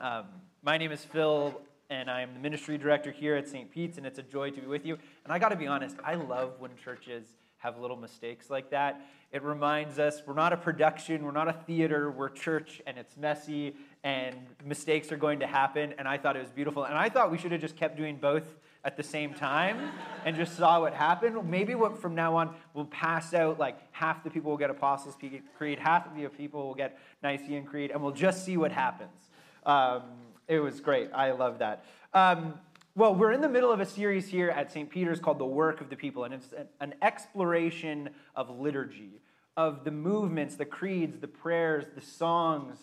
Um, 0.00 0.24
my 0.62 0.76
name 0.76 0.90
is 0.90 1.04
Phill, 1.04 1.60
and 1.88 2.10
I'm 2.10 2.34
the 2.34 2.40
ministry 2.40 2.76
director 2.78 3.12
here 3.12 3.36
at 3.36 3.48
St. 3.48 3.70
Pete's, 3.70 3.96
and 3.96 4.06
it's 4.06 4.18
a 4.18 4.22
joy 4.22 4.50
to 4.50 4.60
be 4.60 4.66
with 4.66 4.84
you. 4.84 4.98
And 5.24 5.32
I 5.32 5.38
got 5.38 5.50
to 5.50 5.56
be 5.56 5.66
honest, 5.66 5.96
I 6.04 6.14
love 6.14 6.54
when 6.58 6.72
churches 6.76 7.24
have 7.58 7.78
little 7.78 7.96
mistakes 7.96 8.50
like 8.50 8.70
that. 8.70 9.00
It 9.30 9.42
reminds 9.42 9.98
us 9.98 10.22
we're 10.26 10.34
not 10.34 10.52
a 10.52 10.56
production, 10.56 11.24
we're 11.24 11.30
not 11.30 11.48
a 11.48 11.52
theater, 11.52 12.10
we're 12.10 12.28
church, 12.28 12.82
and 12.86 12.98
it's 12.98 13.16
messy, 13.16 13.74
and 14.02 14.34
mistakes 14.64 15.12
are 15.12 15.16
going 15.16 15.40
to 15.40 15.46
happen. 15.46 15.94
And 15.96 16.08
I 16.08 16.18
thought 16.18 16.36
it 16.36 16.40
was 16.40 16.50
beautiful. 16.50 16.84
And 16.84 16.98
I 16.98 17.08
thought 17.08 17.30
we 17.30 17.38
should 17.38 17.52
have 17.52 17.60
just 17.60 17.76
kept 17.76 17.96
doing 17.96 18.16
both 18.16 18.46
at 18.84 18.96
the 18.96 19.02
same 19.02 19.32
time 19.32 19.78
and 20.24 20.34
just 20.34 20.56
saw 20.56 20.80
what 20.80 20.92
happened. 20.92 21.48
Maybe 21.48 21.74
what 21.76 21.98
from 22.02 22.16
now 22.16 22.36
on 22.36 22.54
we'll 22.74 22.84
pass 22.86 23.32
out 23.32 23.60
like 23.60 23.78
half 23.92 24.24
the 24.24 24.30
people 24.30 24.50
will 24.50 24.58
get 24.58 24.70
Apostles' 24.70 25.16
Creed, 25.56 25.78
half 25.78 26.06
of 26.06 26.16
the 26.16 26.28
people 26.28 26.66
will 26.66 26.74
get 26.74 26.98
Nicene 27.22 27.64
Creed, 27.64 27.92
and 27.92 28.02
we'll 28.02 28.12
just 28.12 28.44
see 28.44 28.56
what 28.56 28.72
happens. 28.72 29.30
Um, 29.66 30.02
it 30.46 30.60
was 30.60 30.80
great. 30.80 31.10
I 31.14 31.32
love 31.32 31.58
that. 31.58 31.84
Um, 32.12 32.54
well, 32.94 33.14
we're 33.14 33.32
in 33.32 33.40
the 33.40 33.48
middle 33.48 33.72
of 33.72 33.80
a 33.80 33.86
series 33.86 34.28
here 34.28 34.50
at 34.50 34.70
St. 34.70 34.88
Peter's 34.88 35.18
called 35.18 35.38
The 35.38 35.46
Work 35.46 35.80
of 35.80 35.90
the 35.90 35.96
People, 35.96 36.24
and 36.24 36.34
it's 36.34 36.54
an 36.80 36.94
exploration 37.02 38.10
of 38.36 38.50
liturgy, 38.50 39.20
of 39.56 39.84
the 39.84 39.90
movements, 39.90 40.56
the 40.56 40.64
creeds, 40.64 41.18
the 41.18 41.28
prayers, 41.28 41.86
the 41.94 42.00
songs, 42.00 42.78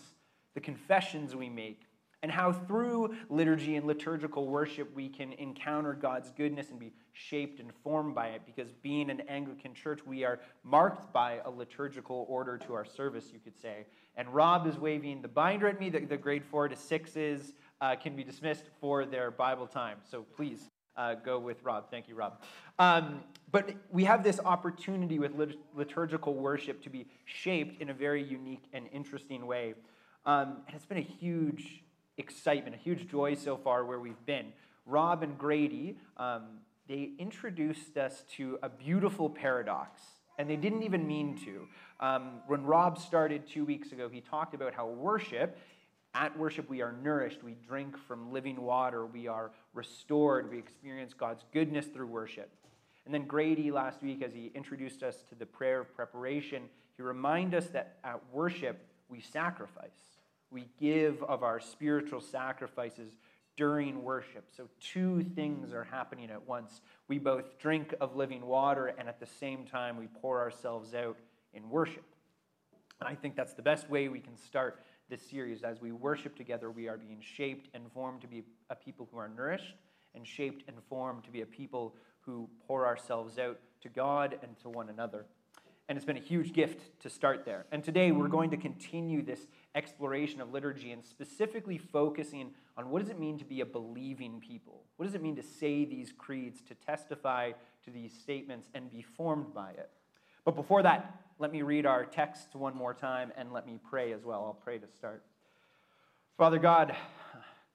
the 0.53 0.59
confessions 0.59 1.35
we 1.35 1.49
make 1.49 1.83
and 2.23 2.31
how 2.31 2.51
through 2.51 3.15
liturgy 3.29 3.75
and 3.75 3.87
liturgical 3.87 4.47
worship 4.47 4.93
we 4.93 5.09
can 5.09 5.33
encounter 5.33 5.93
God's 5.93 6.29
goodness 6.31 6.69
and 6.69 6.79
be 6.79 6.93
shaped 7.13 7.59
and 7.59 7.71
formed 7.83 8.13
by 8.13 8.27
it. 8.27 8.41
Because 8.45 8.71
being 8.71 9.09
an 9.09 9.21
Anglican 9.21 9.73
church, 9.73 10.01
we 10.05 10.23
are 10.23 10.39
marked 10.63 11.11
by 11.11 11.39
a 11.45 11.49
liturgical 11.49 12.25
order 12.29 12.57
to 12.59 12.73
our 12.73 12.85
service, 12.85 13.31
you 13.33 13.39
could 13.39 13.59
say. 13.59 13.85
And 14.15 14.29
Rob 14.33 14.67
is 14.67 14.77
waving 14.77 15.21
the 15.21 15.27
binder 15.27 15.67
at 15.67 15.79
me. 15.79 15.89
The, 15.89 15.99
the 15.99 16.17
grade 16.17 16.43
four 16.43 16.67
to 16.67 16.75
sixes 16.75 17.53
uh, 17.79 17.95
can 17.95 18.15
be 18.15 18.23
dismissed 18.23 18.65
for 18.79 19.05
their 19.05 19.31
Bible 19.31 19.67
time. 19.67 19.97
So 20.09 20.23
please 20.35 20.69
uh, 20.97 21.15
go 21.15 21.39
with 21.39 21.63
Rob. 21.63 21.89
Thank 21.89 22.07
you, 22.07 22.15
Rob. 22.15 22.41
Um, 22.77 23.21
but 23.51 23.73
we 23.89 24.03
have 24.05 24.23
this 24.23 24.39
opportunity 24.43 25.19
with 25.19 25.35
lit- 25.35 25.59
liturgical 25.75 26.33
worship 26.33 26.81
to 26.83 26.89
be 26.89 27.07
shaped 27.25 27.81
in 27.81 27.89
a 27.89 27.93
very 27.93 28.23
unique 28.23 28.63
and 28.73 28.87
interesting 28.91 29.47
way. 29.47 29.73
Um, 30.25 30.57
and 30.67 30.75
it's 30.75 30.85
been 30.85 30.97
a 30.97 31.01
huge 31.01 31.83
excitement, 32.17 32.75
a 32.75 32.79
huge 32.79 33.07
joy 33.07 33.35
so 33.35 33.57
far 33.57 33.85
where 33.85 33.99
we've 33.99 34.25
been. 34.25 34.53
Rob 34.85 35.23
and 35.23 35.37
Grady, 35.37 35.97
um, 36.17 36.59
they 36.87 37.11
introduced 37.17 37.97
us 37.97 38.23
to 38.35 38.59
a 38.61 38.69
beautiful 38.69 39.29
paradox, 39.29 40.01
and 40.37 40.49
they 40.49 40.55
didn't 40.55 40.83
even 40.83 41.07
mean 41.07 41.37
to. 41.45 41.67
Um, 42.01 42.41
when 42.47 42.63
Rob 42.63 42.97
started 42.97 43.47
two 43.47 43.63
weeks 43.63 43.91
ago, 43.91 44.09
he 44.09 44.21
talked 44.21 44.55
about 44.55 44.73
how 44.73 44.87
worship, 44.87 45.57
at 46.15 46.37
worship, 46.37 46.67
we 46.67 46.81
are 46.81 46.91
nourished, 46.91 47.43
we 47.43 47.55
drink 47.65 47.95
from 47.95 48.33
living 48.33 48.59
water, 48.59 49.05
we 49.05 49.27
are 49.27 49.51
restored, 49.73 50.49
we 50.49 50.57
experience 50.57 51.13
God's 51.13 51.45
goodness 51.53 51.85
through 51.85 52.07
worship. 52.07 52.49
And 53.05 53.13
then 53.13 53.25
Grady, 53.25 53.71
last 53.71 54.01
week, 54.01 54.21
as 54.23 54.33
he 54.33 54.51
introduced 54.55 55.03
us 55.03 55.23
to 55.29 55.35
the 55.35 55.45
prayer 55.45 55.79
of 55.79 55.95
preparation, 55.95 56.63
he 56.97 57.03
reminded 57.03 57.63
us 57.63 57.69
that 57.69 57.97
at 58.03 58.19
worship, 58.33 58.83
we 59.07 59.21
sacrifice. 59.21 59.89
We 60.49 60.67
give 60.79 61.23
of 61.23 61.43
our 61.43 61.59
spiritual 61.59 62.19
sacrifices 62.19 63.13
during 63.57 64.03
worship. 64.03 64.45
So, 64.55 64.67
two 64.79 65.23
things 65.35 65.71
are 65.71 65.83
happening 65.83 66.29
at 66.29 66.47
once. 66.47 66.81
We 67.07 67.19
both 67.19 67.59
drink 67.59 67.93
of 68.01 68.15
living 68.15 68.45
water, 68.45 68.87
and 68.87 69.07
at 69.07 69.19
the 69.19 69.25
same 69.25 69.65
time, 69.65 69.97
we 69.97 70.07
pour 70.07 70.39
ourselves 70.39 70.93
out 70.93 71.17
in 71.53 71.69
worship. 71.69 72.05
And 72.99 73.09
I 73.09 73.15
think 73.15 73.35
that's 73.35 73.53
the 73.53 73.61
best 73.61 73.89
way 73.89 74.07
we 74.09 74.19
can 74.19 74.37
start 74.37 74.83
this 75.09 75.21
series. 75.29 75.63
As 75.63 75.81
we 75.81 75.91
worship 75.91 76.35
together, 76.35 76.69
we 76.71 76.87
are 76.87 76.97
being 76.97 77.19
shaped 77.19 77.69
and 77.73 77.91
formed 77.91 78.21
to 78.21 78.27
be 78.27 78.43
a 78.69 78.75
people 78.75 79.09
who 79.11 79.17
are 79.17 79.29
nourished, 79.29 79.75
and 80.13 80.27
shaped 80.27 80.63
and 80.67 80.77
formed 80.89 81.23
to 81.23 81.31
be 81.31 81.41
a 81.41 81.45
people 81.45 81.95
who 82.21 82.49
pour 82.67 82.85
ourselves 82.85 83.39
out 83.39 83.59
to 83.81 83.89
God 83.89 84.37
and 84.43 84.57
to 84.59 84.69
one 84.69 84.89
another. 84.89 85.25
And 85.89 85.97
it's 85.97 86.05
been 86.05 86.17
a 86.17 86.21
huge 86.21 86.53
gift 86.53 87.01
to 87.01 87.09
start 87.09 87.43
there. 87.43 87.65
And 87.71 87.83
today 87.83 88.11
we're 88.11 88.29
going 88.29 88.51
to 88.51 88.57
continue 88.57 89.21
this 89.21 89.47
exploration 89.75 90.39
of 90.39 90.53
liturgy 90.53 90.91
and 90.91 91.03
specifically 91.03 91.77
focusing 91.77 92.51
on 92.77 92.89
what 92.89 93.01
does 93.01 93.09
it 93.09 93.19
mean 93.19 93.37
to 93.39 93.45
be 93.45 93.59
a 93.61 93.65
believing 93.65 94.39
people? 94.39 94.83
What 94.95 95.05
does 95.05 95.15
it 95.15 95.21
mean 95.21 95.35
to 95.35 95.43
say 95.43 95.83
these 95.83 96.13
creeds, 96.17 96.61
to 96.63 96.75
testify 96.75 97.51
to 97.83 97.91
these 97.91 98.13
statements 98.13 98.69
and 98.73 98.89
be 98.89 99.01
formed 99.01 99.53
by 99.53 99.71
it? 99.71 99.89
But 100.45 100.55
before 100.55 100.81
that, 100.83 101.13
let 101.41 101.51
me 101.51 101.63
read 101.63 101.87
our 101.87 102.05
text 102.05 102.53
one 102.53 102.77
more 102.77 102.93
time 102.93 103.31
and 103.35 103.51
let 103.51 103.65
me 103.65 103.79
pray 103.89 104.13
as 104.13 104.23
well. 104.23 104.43
I'll 104.45 104.53
pray 104.53 104.77
to 104.77 104.85
start. 104.95 105.23
Father 106.37 106.59
God, 106.59 106.95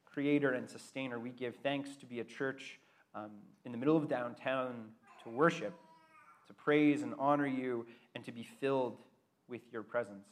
creator 0.04 0.53
and 0.53 0.71
sustainer, 0.71 1.19
we 1.19 1.31
give 1.31 1.56
thanks 1.65 1.97
to 1.97 2.06
be 2.06 2.21
a 2.21 2.25
church 2.25 2.78
um, 3.12 3.32
in 3.65 3.72
the 3.72 3.78
middle 3.78 3.97
of 3.97 4.09
downtown 4.09 4.91
to 5.25 5.31
worship, 5.31 5.75
to 6.47 6.54
praise 6.54 7.03
and 7.03 7.12
honor 7.19 7.49
you 7.49 7.84
and 8.15 8.25
to 8.25 8.31
be 8.31 8.44
filled 8.44 8.99
with 9.49 9.62
your 9.72 9.83
presence. 9.83 10.28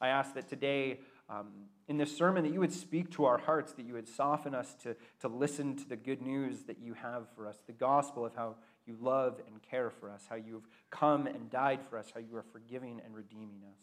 I 0.00 0.06
ask 0.06 0.34
that 0.34 0.48
today, 0.48 1.00
um, 1.28 1.48
in 1.88 1.96
this 1.96 2.16
sermon, 2.16 2.44
that 2.44 2.52
you 2.52 2.60
would 2.60 2.72
speak 2.72 3.10
to 3.14 3.24
our 3.24 3.38
hearts, 3.38 3.72
that 3.72 3.84
you 3.84 3.94
would 3.94 4.08
soften 4.08 4.54
us 4.54 4.76
to, 4.84 4.94
to 5.22 5.26
listen 5.26 5.74
to 5.74 5.88
the 5.88 5.96
good 5.96 6.22
news 6.22 6.62
that 6.68 6.78
you 6.78 6.94
have 6.94 7.24
for 7.34 7.48
us, 7.48 7.56
the 7.66 7.72
gospel 7.72 8.24
of 8.24 8.36
how 8.36 8.54
you 8.86 8.96
love 9.00 9.40
and 9.46 9.62
care 9.62 9.90
for 9.90 10.10
us, 10.10 10.26
how 10.28 10.36
you've 10.36 10.66
come 10.90 11.26
and 11.26 11.50
died 11.50 11.80
for 11.88 11.98
us, 11.98 12.10
how 12.12 12.20
you 12.20 12.36
are 12.36 12.44
forgiving 12.52 13.00
and 13.04 13.14
redeeming 13.14 13.62
us. 13.70 13.78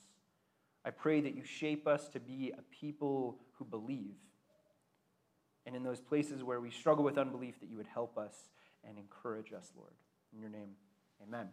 I 0.86 0.92
pray 0.92 1.22
that 1.22 1.36
you 1.36 1.44
shape 1.44 1.88
us 1.88 2.08
to 2.10 2.20
be 2.20 2.54
a 2.58 2.62
people 2.80 3.40
who 3.54 3.66
believe. 3.66 4.16
And 5.66 5.76
in 5.76 5.84
those 5.84 6.00
places 6.00 6.44
where 6.44 6.62
we 6.62 6.72
struggle 6.72 7.04
with 7.04 7.18
unbelief, 7.18 7.60
that 7.60 7.70
you 7.70 7.78
would 7.78 7.88
help 7.88 8.18
us 8.18 8.34
and 8.88 8.98
encourage 8.98 9.52
us, 9.52 9.72
Lord. 9.76 9.92
In 10.34 10.40
your 10.40 10.50
name, 10.50 10.70
amen. 11.22 11.50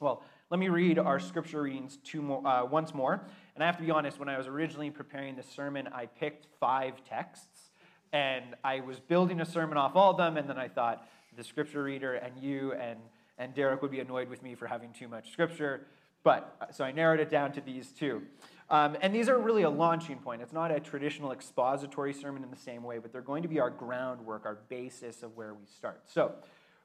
Well, 0.00 0.22
let 0.50 0.60
me 0.60 0.68
read 0.68 1.00
our 1.00 1.18
scripture 1.18 1.62
readings 1.62 1.98
two 2.04 2.22
more, 2.22 2.46
uh, 2.46 2.64
once 2.64 2.94
more. 2.94 3.26
And 3.56 3.64
I 3.64 3.66
have 3.66 3.76
to 3.78 3.82
be 3.82 3.90
honest, 3.90 4.20
when 4.20 4.28
I 4.28 4.38
was 4.38 4.46
originally 4.46 4.90
preparing 4.90 5.34
this 5.34 5.48
sermon, 5.48 5.88
I 5.88 6.06
picked 6.06 6.46
five 6.60 7.02
texts. 7.08 7.70
And 8.12 8.54
I 8.62 8.80
was 8.80 9.00
building 9.00 9.40
a 9.40 9.44
sermon 9.44 9.76
off 9.76 9.96
all 9.96 10.12
of 10.12 10.16
them. 10.16 10.36
And 10.36 10.48
then 10.48 10.56
I 10.56 10.68
thought 10.68 11.06
the 11.38 11.44
scripture 11.44 11.84
reader 11.84 12.14
and 12.14 12.36
you 12.38 12.72
and, 12.72 12.98
and 13.38 13.54
Derek 13.54 13.80
would 13.80 13.92
be 13.92 14.00
annoyed 14.00 14.28
with 14.28 14.42
me 14.42 14.54
for 14.54 14.66
having 14.66 14.92
too 14.92 15.08
much 15.08 15.32
scripture. 15.32 15.86
But 16.24 16.56
uh, 16.60 16.72
so 16.72 16.84
I 16.84 16.90
narrowed 16.90 17.20
it 17.20 17.30
down 17.30 17.52
to 17.52 17.60
these 17.60 17.92
two. 17.92 18.22
Um, 18.68 18.96
and 19.00 19.14
these 19.14 19.28
are 19.28 19.38
really 19.38 19.62
a 19.62 19.70
launching 19.70 20.18
point. 20.18 20.42
It's 20.42 20.52
not 20.52 20.70
a 20.70 20.80
traditional 20.80 21.32
expository 21.32 22.12
sermon 22.12 22.42
in 22.42 22.50
the 22.50 22.56
same 22.56 22.82
way, 22.82 22.98
but 22.98 23.12
they're 23.12 23.22
going 23.22 23.42
to 23.44 23.48
be 23.48 23.60
our 23.60 23.70
groundwork, 23.70 24.44
our 24.44 24.58
basis 24.68 25.22
of 25.22 25.36
where 25.36 25.54
we 25.54 25.64
start. 25.64 26.02
So, 26.06 26.32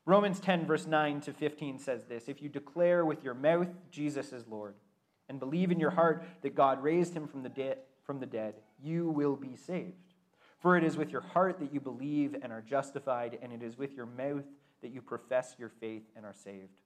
Romans 0.05 0.39
10, 0.39 0.65
verse 0.65 0.85
9 0.85 1.21
to 1.21 1.33
15 1.33 1.79
says 1.79 2.05
this 2.05 2.29
If 2.29 2.41
you 2.41 2.47
declare 2.47 3.05
with 3.05 3.23
your 3.23 3.33
mouth 3.33 3.69
Jesus 3.91 4.31
is 4.31 4.47
Lord, 4.47 4.75
and 5.29 5.39
believe 5.39 5.71
in 5.71 5.79
your 5.79 5.91
heart 5.91 6.23
that 6.41 6.55
God 6.55 6.83
raised 6.83 7.13
him 7.13 7.27
from 7.27 7.41
the, 7.41 7.49
de- 7.49 7.77
from 8.03 8.19
the 8.19 8.25
dead, 8.25 8.55
you 8.81 9.09
will 9.09 9.35
be 9.35 9.55
saved. 9.55 10.02
For 10.63 10.77
it 10.77 10.85
is 10.85 10.95
with 10.95 11.11
your 11.11 11.21
heart 11.21 11.59
that 11.59 11.73
you 11.73 11.81
believe 11.81 12.37
and 12.41 12.53
are 12.53 12.61
justified, 12.61 13.37
and 13.41 13.51
it 13.51 13.61
is 13.61 13.77
with 13.77 13.91
your 13.93 14.05
mouth 14.05 14.45
that 14.81 14.93
you 14.93 15.01
profess 15.01 15.55
your 15.59 15.67
faith 15.67 16.03
and 16.15 16.25
are 16.25 16.33
saved. 16.33 16.79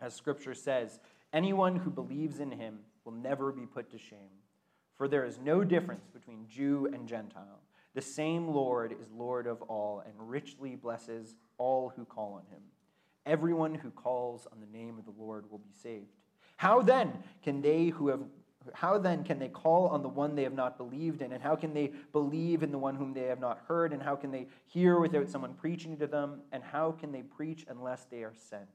As 0.00 0.14
Scripture 0.14 0.54
says, 0.54 0.98
anyone 1.34 1.76
who 1.76 1.90
believes 1.90 2.40
in 2.40 2.50
him 2.50 2.78
will 3.04 3.12
never 3.12 3.52
be 3.52 3.66
put 3.66 3.90
to 3.90 3.98
shame. 3.98 4.40
For 4.96 5.06
there 5.06 5.26
is 5.26 5.38
no 5.38 5.62
difference 5.62 6.08
between 6.08 6.48
Jew 6.48 6.88
and 6.94 7.06
Gentile. 7.06 7.60
The 7.94 8.00
same 8.00 8.48
Lord 8.48 8.92
is 8.92 9.12
Lord 9.14 9.46
of 9.46 9.60
all 9.62 10.02
and 10.06 10.14
richly 10.30 10.74
blesses 10.74 11.34
all 11.58 11.92
who 11.94 12.06
call 12.06 12.32
on 12.32 12.46
him. 12.50 12.62
Everyone 13.26 13.74
who 13.74 13.90
calls 13.90 14.46
on 14.50 14.60
the 14.60 14.78
name 14.78 14.98
of 14.98 15.04
the 15.04 15.22
Lord 15.22 15.50
will 15.50 15.58
be 15.58 15.72
saved. 15.82 16.16
How 16.56 16.80
then 16.80 17.12
can 17.42 17.60
they 17.60 17.88
who 17.88 18.08
have 18.08 18.22
how 18.74 18.98
then 18.98 19.24
can 19.24 19.38
they 19.38 19.48
call 19.48 19.88
on 19.88 20.02
the 20.02 20.08
one 20.08 20.34
they 20.34 20.42
have 20.42 20.52
not 20.52 20.76
believed 20.78 21.22
in? 21.22 21.32
And 21.32 21.42
how 21.42 21.56
can 21.56 21.74
they 21.74 21.92
believe 22.12 22.62
in 22.62 22.70
the 22.70 22.78
one 22.78 22.94
whom 22.94 23.12
they 23.12 23.24
have 23.24 23.40
not 23.40 23.62
heard? 23.66 23.92
And 23.92 24.02
how 24.02 24.16
can 24.16 24.30
they 24.30 24.46
hear 24.66 24.98
without 24.98 25.28
someone 25.28 25.54
preaching 25.54 25.96
to 25.98 26.06
them? 26.06 26.40
And 26.52 26.62
how 26.62 26.92
can 26.92 27.12
they 27.12 27.22
preach 27.22 27.64
unless 27.68 28.04
they 28.04 28.22
are 28.22 28.34
sent? 28.34 28.68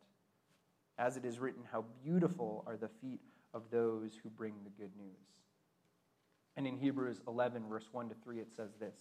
As 0.97 1.17
it 1.17 1.25
is 1.25 1.39
written, 1.39 1.63
how 1.71 1.85
beautiful 2.03 2.63
are 2.67 2.77
the 2.77 2.89
feet 3.01 3.21
of 3.53 3.63
those 3.71 4.11
who 4.21 4.29
bring 4.29 4.53
the 4.63 4.69
good 4.69 4.91
news. 4.97 5.27
And 6.55 6.65
in 6.65 6.77
Hebrews 6.77 7.21
11, 7.27 7.67
verse 7.69 7.87
1 7.91 8.09
to 8.09 8.15
3, 8.23 8.39
it 8.39 8.51
says 8.55 8.71
this 8.79 8.97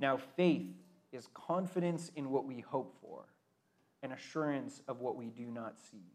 Now 0.00 0.16
faith 0.36 0.74
is 1.12 1.28
confidence 1.32 2.10
in 2.16 2.30
what 2.30 2.44
we 2.44 2.60
hope 2.60 2.96
for, 3.00 3.26
and 4.02 4.12
assurance 4.12 4.82
of 4.88 5.00
what 5.00 5.16
we 5.16 5.26
do 5.26 5.46
not 5.46 5.78
see. 5.78 6.13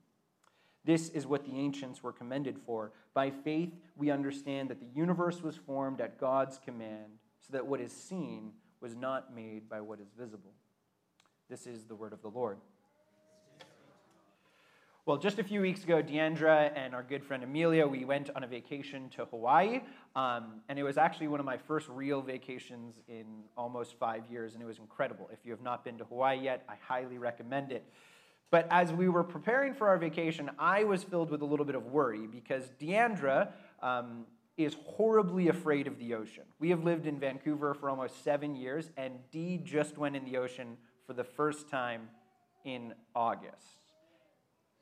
This 0.89 1.09
is 1.09 1.27
what 1.27 1.45
the 1.45 1.55
ancients 1.55 2.01
were 2.01 2.11
commended 2.11 2.57
for. 2.65 2.91
By 3.13 3.29
faith, 3.29 3.75
we 3.95 4.09
understand 4.09 4.69
that 4.69 4.79
the 4.79 4.87
universe 4.95 5.43
was 5.43 5.55
formed 5.55 6.01
at 6.01 6.19
God's 6.19 6.57
command, 6.57 7.19
so 7.41 7.49
that 7.51 7.67
what 7.67 7.79
is 7.79 7.91
seen 7.91 8.53
was 8.81 8.95
not 8.95 9.35
made 9.35 9.69
by 9.69 9.81
what 9.81 9.99
is 9.99 10.07
visible. 10.17 10.49
This 11.47 11.67
is 11.67 11.85
the 11.85 11.93
word 11.93 12.11
of 12.11 12.23
the 12.23 12.29
Lord. 12.29 12.57
Well, 15.05 15.17
just 15.17 15.37
a 15.37 15.43
few 15.43 15.61
weeks 15.61 15.83
ago, 15.83 16.01
Deandra 16.01 16.71
and 16.75 16.95
our 16.95 17.03
good 17.03 17.23
friend 17.23 17.43
Amelia, 17.43 17.85
we 17.85 18.03
went 18.03 18.31
on 18.35 18.43
a 18.43 18.47
vacation 18.47 19.09
to 19.09 19.25
Hawaii. 19.25 19.81
Um, 20.15 20.61
and 20.69 20.79
it 20.79 20.83
was 20.83 20.97
actually 20.97 21.27
one 21.27 21.39
of 21.39 21.45
my 21.45 21.57
first 21.57 21.87
real 21.87 22.23
vacations 22.23 22.95
in 23.07 23.43
almost 23.55 23.93
five 23.99 24.23
years, 24.27 24.55
and 24.55 24.63
it 24.63 24.65
was 24.65 24.79
incredible. 24.79 25.29
If 25.31 25.45
you 25.45 25.51
have 25.51 25.61
not 25.61 25.85
been 25.85 25.99
to 25.99 26.05
Hawaii 26.05 26.39
yet, 26.39 26.65
I 26.67 26.77
highly 26.81 27.19
recommend 27.19 27.71
it. 27.71 27.85
But 28.51 28.67
as 28.71 28.91
we 28.91 29.09
were 29.09 29.23
preparing 29.23 29.73
for 29.73 29.87
our 29.87 29.97
vacation, 29.97 30.49
I 30.57 30.83
was 30.83 31.03
filled 31.03 31.29
with 31.29 31.41
a 31.41 31.45
little 31.45 31.65
bit 31.65 31.75
of 31.75 31.85
worry 31.87 32.25
because 32.25 32.63
Deandra 32.79 33.49
um, 33.81 34.25
is 34.57 34.75
horribly 34.85 35.49
afraid 35.49 35.87
of 35.87 35.99
the 35.99 36.15
ocean. 36.15 36.43
We 36.59 36.69
have 36.71 36.83
lived 36.83 37.05
in 37.05 37.19
Vancouver 37.19 37.73
for 37.73 37.89
almost 37.89 38.23
seven 38.23 38.55
years, 38.55 38.89
and 38.97 39.13
Dee 39.31 39.57
just 39.57 39.97
went 39.97 40.15
in 40.15 40.25
the 40.25 40.37
ocean 40.37 40.77
for 41.05 41.13
the 41.13 41.23
first 41.23 41.69
time 41.69 42.09
in 42.65 42.93
August 43.15 43.79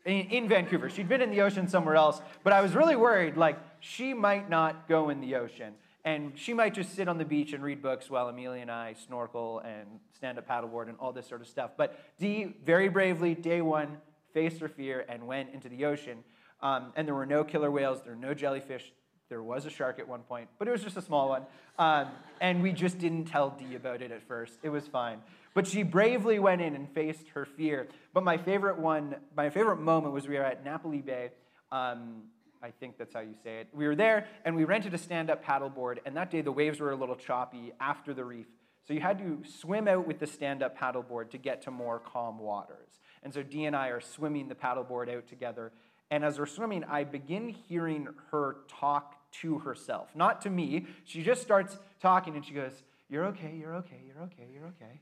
in, 0.08 0.28
in 0.28 0.48
Vancouver. 0.48 0.90
She'd 0.90 1.10
been 1.10 1.22
in 1.22 1.30
the 1.30 1.42
ocean 1.42 1.68
somewhere 1.68 1.96
else, 1.96 2.22
but 2.44 2.54
I 2.54 2.62
was 2.62 2.74
really 2.74 2.96
worried 2.96 3.38
like 3.38 3.60
she 3.80 4.14
might 4.14 4.50
not 4.50 4.88
go 4.88 5.10
in 5.10 5.22
the 5.22 5.36
ocean. 5.36 5.74
And 6.08 6.40
she 6.40 6.54
might 6.54 6.74
just 6.74 6.96
sit 6.96 7.10
on 7.10 7.18
the 7.18 7.26
beach 7.26 7.52
and 7.52 7.62
read 7.62 7.82
books 7.82 8.10
while 8.10 8.30
Amelia 8.30 8.62
and 8.62 8.72
I 8.72 8.94
snorkel 8.94 9.60
and 9.66 10.00
stand 10.16 10.38
up 10.38 10.48
paddleboard 10.48 10.88
and 10.88 10.96
all 11.02 11.12
this 11.12 11.28
sort 11.28 11.42
of 11.42 11.48
stuff. 11.50 11.72
But 11.76 12.00
Dee, 12.18 12.56
very 12.64 12.88
bravely, 12.88 13.36
day 13.36 13.62
one, 13.62 13.98
faced 14.34 14.62
her 14.62 14.70
fear 14.70 15.06
and 15.10 15.28
went 15.28 15.50
into 15.54 15.68
the 15.68 15.84
ocean. 15.84 16.20
Um, 16.62 16.94
and 16.96 17.06
there 17.06 17.14
were 17.14 17.26
no 17.26 17.44
killer 17.44 17.70
whales, 17.70 18.04
there 18.04 18.14
were 18.14 18.22
no 18.22 18.34
jellyfish. 18.34 18.94
There 19.28 19.44
was 19.44 19.66
a 19.66 19.70
shark 19.70 20.00
at 20.00 20.08
one 20.08 20.22
point, 20.22 20.48
but 20.58 20.70
it 20.70 20.72
was 20.72 20.82
just 20.82 20.96
a 20.96 21.02
small 21.02 21.28
one. 21.28 21.42
Um, 21.78 22.08
and 22.40 22.64
we 22.64 22.72
just 22.72 23.00
didn't 23.00 23.26
tell 23.26 23.50
Dee 23.50 23.76
about 23.76 24.02
it 24.02 24.10
at 24.10 24.26
first. 24.26 24.54
It 24.64 24.70
was 24.70 24.88
fine. 24.88 25.20
But 25.54 25.68
she 25.68 25.84
bravely 25.84 26.40
went 26.40 26.62
in 26.62 26.74
and 26.74 26.90
faced 26.90 27.28
her 27.34 27.44
fear. 27.44 27.90
But 28.14 28.24
my 28.24 28.38
favorite 28.38 28.80
one, 28.80 29.18
my 29.36 29.50
favorite 29.50 29.82
moment 29.82 30.14
was 30.14 30.26
we 30.26 30.38
were 30.38 30.46
at 30.46 30.64
Napoli 30.64 31.02
Bay. 31.02 31.32
Um, 31.70 32.30
I 32.62 32.72
think 32.72 32.98
that's 32.98 33.14
how 33.14 33.22
you 33.22 33.36
say 33.44 33.60
it. 33.60 33.68
We 33.74 33.88
were 33.88 33.96
there 33.96 34.28
and 34.46 34.56
we 34.56 34.64
rented 34.64 34.94
a 34.94 34.98
stand 34.98 35.30
up 35.30 35.44
paddleboard, 35.44 35.98
and 36.06 36.16
that 36.18 36.32
day 36.32 36.42
the 36.42 36.52
waves 36.52 36.80
were 36.80 36.92
a 36.92 36.96
little 36.96 37.16
choppy 37.16 37.72
after 37.80 38.14
the 38.14 38.24
reef. 38.24 38.48
So 38.88 38.94
you 38.94 39.02
had 39.02 39.20
to 39.20 39.42
swim 39.60 39.88
out 39.88 40.08
with 40.08 40.20
the 40.20 40.28
stand 40.28 40.64
up 40.64 40.78
paddleboard 40.78 41.30
to 41.32 41.38
get 41.38 41.62
to 41.64 41.72
more 41.72 42.00
calm 42.00 42.40
waters. 42.40 43.00
And 43.24 43.34
so 43.34 43.44
Dee 43.44 43.66
and 43.66 43.76
I 43.76 43.90
are 43.90 44.00
swimming 44.00 44.48
the 44.48 44.56
paddleboard 44.56 45.14
out 45.14 45.28
together. 45.28 45.74
And 46.10 46.24
as 46.24 46.40
we're 46.40 46.46
swimming, 46.46 46.86
I 46.86 47.04
begin 47.04 47.50
hearing 47.50 48.08
her 48.32 48.58
talk 48.70 49.16
to 49.42 49.60
herself, 49.60 50.16
not 50.16 50.42
to 50.42 50.50
me. 50.50 50.86
She 51.04 51.22
just 51.22 51.42
starts 51.42 51.78
talking 52.02 52.36
and 52.36 52.46
she 52.46 52.54
goes, 52.54 52.84
You're 53.10 53.26
okay, 53.26 53.54
you're 53.60 53.76
okay, 53.76 54.00
you're 54.06 54.24
okay, 54.24 54.48
you're 54.54 54.68
okay. 54.68 55.02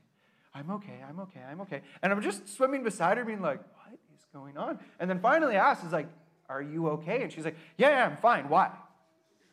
I'm 0.56 0.70
okay, 0.70 1.04
I'm 1.06 1.20
okay, 1.20 1.40
I'm 1.48 1.60
okay. 1.60 1.82
And 2.02 2.12
I'm 2.12 2.22
just 2.22 2.48
swimming 2.48 2.82
beside 2.82 3.18
her, 3.18 3.24
being 3.24 3.42
like, 3.42 3.58
what 3.58 3.92
is 4.14 4.24
going 4.32 4.56
on? 4.56 4.78
And 4.98 5.10
then 5.10 5.20
finally 5.20 5.56
I 5.56 5.70
asked, 5.70 5.84
is 5.84 5.92
like, 5.92 6.08
are 6.48 6.62
you 6.62 6.88
okay? 6.90 7.22
And 7.22 7.32
she's 7.32 7.44
like, 7.44 7.56
yeah, 7.76 7.90
yeah, 7.90 8.06
I'm 8.06 8.16
fine. 8.16 8.48
Why? 8.48 8.70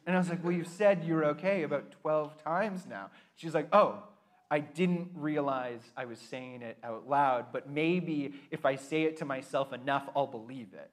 And 0.06 0.16
I 0.16 0.20
was 0.20 0.30
like, 0.30 0.44
well, 0.44 0.52
you've 0.52 0.68
said 0.68 1.04
you're 1.04 1.26
okay 1.26 1.64
about 1.64 1.92
12 2.02 2.44
times 2.44 2.86
now. 2.90 3.10
She's 3.36 3.54
like, 3.54 3.68
oh, 3.74 4.04
I 4.52 4.60
didn't 4.60 5.10
realize 5.16 5.82
I 5.98 6.06
was 6.06 6.20
saying 6.20 6.62
it 6.62 6.78
out 6.84 7.10
loud, 7.10 7.48
but 7.52 7.70
maybe 7.70 8.34
if 8.52 8.66
I 8.66 8.76
say 8.76 9.04
it 9.04 9.18
to 9.18 9.26
myself 9.26 9.74
enough, 9.74 10.08
I'll 10.16 10.28
believe 10.28 10.74
it. 10.74 10.92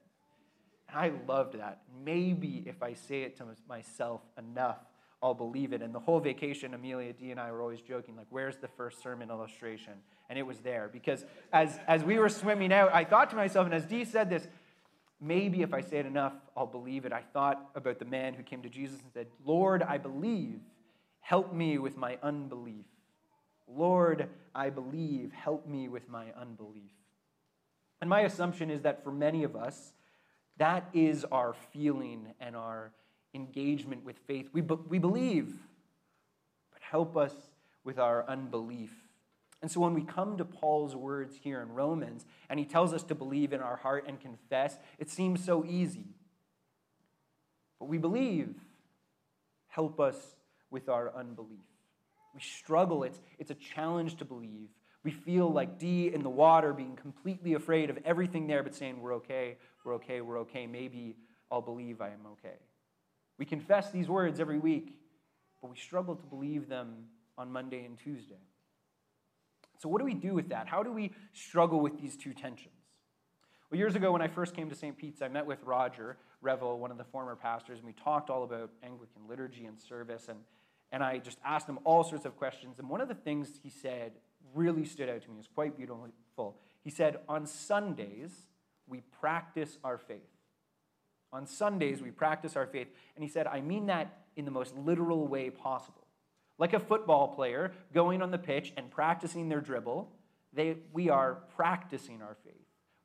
And 0.88 0.98
I 0.98 1.12
loved 1.28 1.58
that. 1.58 1.82
Maybe 2.04 2.62
if 2.66 2.82
I 2.82 2.94
say 2.94 3.22
it 3.22 3.36
to 3.38 3.44
myself 3.68 4.22
enough, 4.38 4.78
I'll 5.22 5.34
believe 5.34 5.72
it. 5.72 5.82
And 5.82 5.94
the 5.94 6.00
whole 6.00 6.20
vacation, 6.20 6.72
Amelia, 6.72 7.12
Dee 7.12 7.30
and 7.30 7.38
I 7.38 7.52
were 7.52 7.60
always 7.60 7.82
joking, 7.82 8.16
like, 8.16 8.28
where's 8.30 8.56
the 8.56 8.68
first 8.68 9.02
sermon 9.02 9.30
illustration? 9.30 9.92
And 10.30 10.38
it 10.38 10.42
was 10.42 10.58
there. 10.60 10.88
Because 10.90 11.24
as, 11.52 11.78
as 11.86 12.02
we 12.02 12.18
were 12.18 12.30
swimming 12.30 12.72
out, 12.72 12.94
I 12.94 13.04
thought 13.04 13.28
to 13.30 13.36
myself, 13.36 13.66
and 13.66 13.74
as 13.74 13.84
Dee 13.84 14.04
said 14.06 14.30
this, 14.30 14.48
maybe 15.20 15.62
if 15.62 15.74
I 15.74 15.80
say 15.80 15.98
it 15.98 16.06
enough, 16.06 16.32
I'll 16.56 16.66
believe 16.66 17.04
it. 17.04 17.12
I 17.12 17.22
thought 17.32 17.70
about 17.74 17.98
the 17.98 18.04
man 18.04 18.34
who 18.34 18.42
came 18.42 18.62
to 18.62 18.68
Jesus 18.68 19.00
and 19.00 19.12
said, 19.12 19.26
Lord, 19.44 19.82
I 19.82 19.98
believe. 19.98 20.60
Help 21.20 21.52
me 21.52 21.78
with 21.78 21.96
my 21.96 22.18
unbelief. 22.22 22.86
Lord, 23.68 24.28
I 24.54 24.70
believe. 24.70 25.32
Help 25.32 25.66
me 25.66 25.88
with 25.88 26.08
my 26.08 26.26
unbelief. 26.38 26.90
And 28.00 28.08
my 28.08 28.20
assumption 28.22 28.70
is 28.70 28.82
that 28.82 29.04
for 29.04 29.12
many 29.12 29.44
of 29.44 29.54
us, 29.54 29.92
that 30.56 30.88
is 30.92 31.24
our 31.26 31.54
feeling 31.72 32.26
and 32.40 32.56
our 32.56 32.92
engagement 33.34 34.04
with 34.04 34.18
faith. 34.26 34.48
We, 34.52 34.60
be- 34.62 34.74
we 34.88 34.98
believe, 34.98 35.54
but 36.72 36.82
help 36.82 37.16
us 37.16 37.34
with 37.84 37.98
our 37.98 38.26
unbelief. 38.28 38.92
And 39.62 39.70
so 39.70 39.80
when 39.80 39.94
we 39.94 40.02
come 40.02 40.38
to 40.38 40.44
Paul's 40.44 40.96
words 40.96 41.36
here 41.42 41.60
in 41.60 41.70
Romans, 41.70 42.24
and 42.48 42.58
he 42.58 42.64
tells 42.64 42.94
us 42.94 43.02
to 43.04 43.14
believe 43.14 43.52
in 43.52 43.60
our 43.60 43.76
heart 43.76 44.04
and 44.08 44.18
confess, 44.18 44.78
it 44.98 45.10
seems 45.10 45.44
so 45.44 45.64
easy. 45.64 46.06
But 47.78 47.88
we 47.88 47.98
believe. 47.98 48.54
Help 49.68 50.00
us 50.00 50.16
with 50.70 50.88
our 50.88 51.14
unbelief. 51.14 51.60
We 52.34 52.40
struggle. 52.40 53.04
It's, 53.04 53.20
it's 53.38 53.50
a 53.50 53.54
challenge 53.54 54.16
to 54.16 54.24
believe. 54.24 54.68
We 55.02 55.10
feel 55.10 55.50
like 55.50 55.78
Dee 55.78 56.12
in 56.12 56.22
the 56.22 56.30
water, 56.30 56.72
being 56.72 56.96
completely 56.96 57.54
afraid 57.54 57.88
of 57.88 57.98
everything 58.04 58.46
there, 58.46 58.62
but 58.62 58.74
saying, 58.74 59.00
We're 59.00 59.14
okay, 59.14 59.56
we're 59.84 59.94
okay, 59.94 60.20
we're 60.20 60.40
okay. 60.40 60.66
Maybe 60.66 61.16
I'll 61.50 61.62
believe 61.62 62.00
I 62.00 62.08
am 62.08 62.26
okay. 62.32 62.56
We 63.38 63.46
confess 63.46 63.90
these 63.90 64.08
words 64.08 64.40
every 64.40 64.58
week, 64.58 64.94
but 65.62 65.70
we 65.70 65.76
struggle 65.76 66.16
to 66.16 66.26
believe 66.26 66.68
them 66.68 67.06
on 67.38 67.50
Monday 67.50 67.84
and 67.84 67.96
Tuesday. 67.96 68.42
So, 69.80 69.88
what 69.88 69.98
do 69.98 70.04
we 70.04 70.12
do 70.12 70.34
with 70.34 70.50
that? 70.50 70.68
How 70.68 70.82
do 70.82 70.92
we 70.92 71.12
struggle 71.32 71.80
with 71.80 71.98
these 71.98 72.14
two 72.14 72.34
tensions? 72.34 72.74
Well, 73.70 73.78
years 73.78 73.94
ago, 73.94 74.12
when 74.12 74.20
I 74.20 74.28
first 74.28 74.54
came 74.54 74.68
to 74.68 74.74
St. 74.74 74.96
Pete's, 74.96 75.22
I 75.22 75.28
met 75.28 75.46
with 75.46 75.62
Roger 75.64 76.18
Revel, 76.42 76.78
one 76.78 76.90
of 76.90 76.98
the 76.98 77.04
former 77.04 77.34
pastors, 77.34 77.78
and 77.78 77.86
we 77.86 77.94
talked 77.94 78.28
all 78.28 78.44
about 78.44 78.70
Anglican 78.82 79.22
liturgy 79.26 79.64
and 79.64 79.80
service. 79.80 80.26
And, 80.28 80.40
and 80.92 81.02
I 81.02 81.16
just 81.16 81.38
asked 81.44 81.66
him 81.66 81.78
all 81.84 82.04
sorts 82.04 82.26
of 82.26 82.36
questions. 82.36 82.78
And 82.78 82.90
one 82.90 83.00
of 83.00 83.08
the 83.08 83.14
things 83.14 83.58
he 83.62 83.70
said 83.70 84.12
really 84.54 84.84
stood 84.84 85.08
out 85.08 85.22
to 85.22 85.28
me. 85.28 85.36
It 85.36 85.38
was 85.38 85.48
quite 85.54 85.78
beautiful. 85.78 86.56
He 86.82 86.90
said, 86.90 87.20
On 87.26 87.46
Sundays, 87.46 88.32
we 88.86 89.00
practice 89.18 89.78
our 89.82 89.96
faith. 89.96 90.28
On 91.32 91.46
Sundays, 91.46 92.02
we 92.02 92.10
practice 92.10 92.54
our 92.54 92.66
faith. 92.66 92.88
And 93.14 93.24
he 93.24 93.30
said, 93.30 93.46
I 93.46 93.62
mean 93.62 93.86
that 93.86 94.24
in 94.36 94.44
the 94.44 94.50
most 94.50 94.76
literal 94.76 95.26
way 95.26 95.48
possible. 95.48 95.99
Like 96.60 96.74
a 96.74 96.78
football 96.78 97.26
player 97.28 97.72
going 97.94 98.20
on 98.20 98.30
the 98.30 98.38
pitch 98.38 98.74
and 98.76 98.90
practicing 98.90 99.48
their 99.48 99.62
dribble, 99.62 100.12
they, 100.52 100.76
we 100.92 101.08
are 101.08 101.38
practicing 101.56 102.20
our 102.20 102.36
faith. 102.44 102.54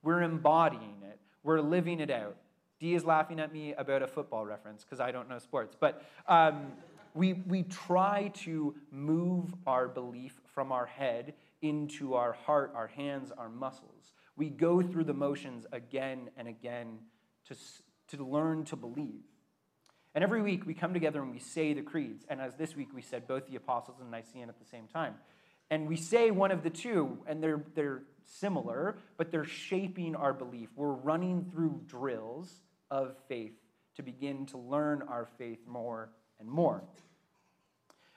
We're 0.04 0.24
embodying 0.24 0.98
it, 1.10 1.20
we're 1.42 1.62
living 1.62 2.02
it 2.02 2.12
out. 2.12 2.36
Dee 2.82 2.96
is 2.96 3.06
laughing 3.06 3.40
at 3.40 3.54
me 3.54 3.74
about 3.74 4.04
a 4.04 4.08
football 4.08 4.46
reference 4.46 4.84
because 4.84 5.00
I 5.00 5.12
don't 5.14 5.30
know 5.30 5.40
sports. 5.40 5.74
But 5.80 6.04
um, 6.28 6.74
we, 7.14 7.32
we 7.48 7.64
try 7.64 8.30
to 8.44 8.76
move 8.92 9.54
our 9.66 9.88
belief 9.88 10.42
from 10.54 10.74
our 10.74 10.86
head 10.86 11.34
into 11.62 12.14
our 12.14 12.34
heart, 12.34 12.74
our 12.76 12.88
hands, 12.88 13.32
our 13.38 13.48
muscles. 13.48 14.12
We 14.36 14.50
go 14.50 14.82
through 14.82 15.06
the 15.06 15.14
motions 15.14 15.66
again 15.72 16.30
and 16.36 16.50
again 16.50 17.00
to, 17.48 17.56
to 18.18 18.26
learn 18.26 18.66
to 18.66 18.76
believe. 18.76 19.24
And 20.16 20.24
every 20.24 20.42
week 20.42 20.66
we 20.66 20.74
come 20.74 20.94
together 20.94 21.22
and 21.22 21.30
we 21.30 21.40
say 21.40 21.74
the 21.74 21.82
creeds. 21.82 22.26
And 22.30 22.40
as 22.40 22.56
this 22.56 22.76
week 22.76 22.88
we 22.96 23.02
said 23.02 23.28
both 23.28 23.48
the 23.48 23.58
apostles 23.58 23.98
and 24.00 24.10
Nicene 24.10 24.48
at 24.48 24.58
the 24.58 24.66
same 24.66 24.88
time. 24.88 25.16
And 25.70 25.88
we 25.88 25.98
say 25.98 26.32
one 26.32 26.52
of 26.52 26.64
the 26.64 26.70
two, 26.70 27.18
and 27.28 27.44
they're, 27.44 27.64
they're 27.76 28.04
similar, 28.24 28.98
but 29.18 29.32
they're 29.32 29.46
shaping 29.46 30.16
our 30.16 30.32
belief. 30.32 30.70
We're 30.76 30.94
running 30.94 31.50
through 31.52 31.82
drills 31.86 32.62
of 32.90 33.16
faith 33.28 33.54
to 33.98 34.04
begin 34.04 34.46
to 34.48 34.58
learn 34.58 35.02
our 35.02 35.28
faith 35.38 35.60
more 35.68 36.10
and 36.40 36.48
more. 36.48 36.84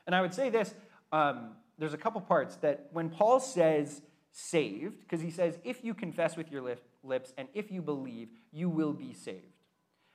And 0.07 0.15
I 0.15 0.23
would 0.23 0.35
say 0.35 0.51
this 0.51 0.73
um, 1.11 1.51
there's 1.79 1.95
a 1.95 1.99
couple 1.99 2.21
parts 2.21 2.57
that 2.57 2.89
when 2.93 3.11
Paul 3.11 3.41
says 3.41 4.03
saved, 4.31 5.01
because 5.01 5.21
he 5.21 5.31
says, 5.31 5.59
if 5.65 5.83
you 5.83 5.95
confess 5.95 6.37
with 6.37 6.53
your 6.53 6.63
lips 7.03 7.33
and 7.37 7.49
if 7.55 7.73
you 7.73 7.83
believe, 7.83 8.29
you 8.53 8.69
will 8.69 8.93
be 8.93 9.15
saved. 9.15 9.58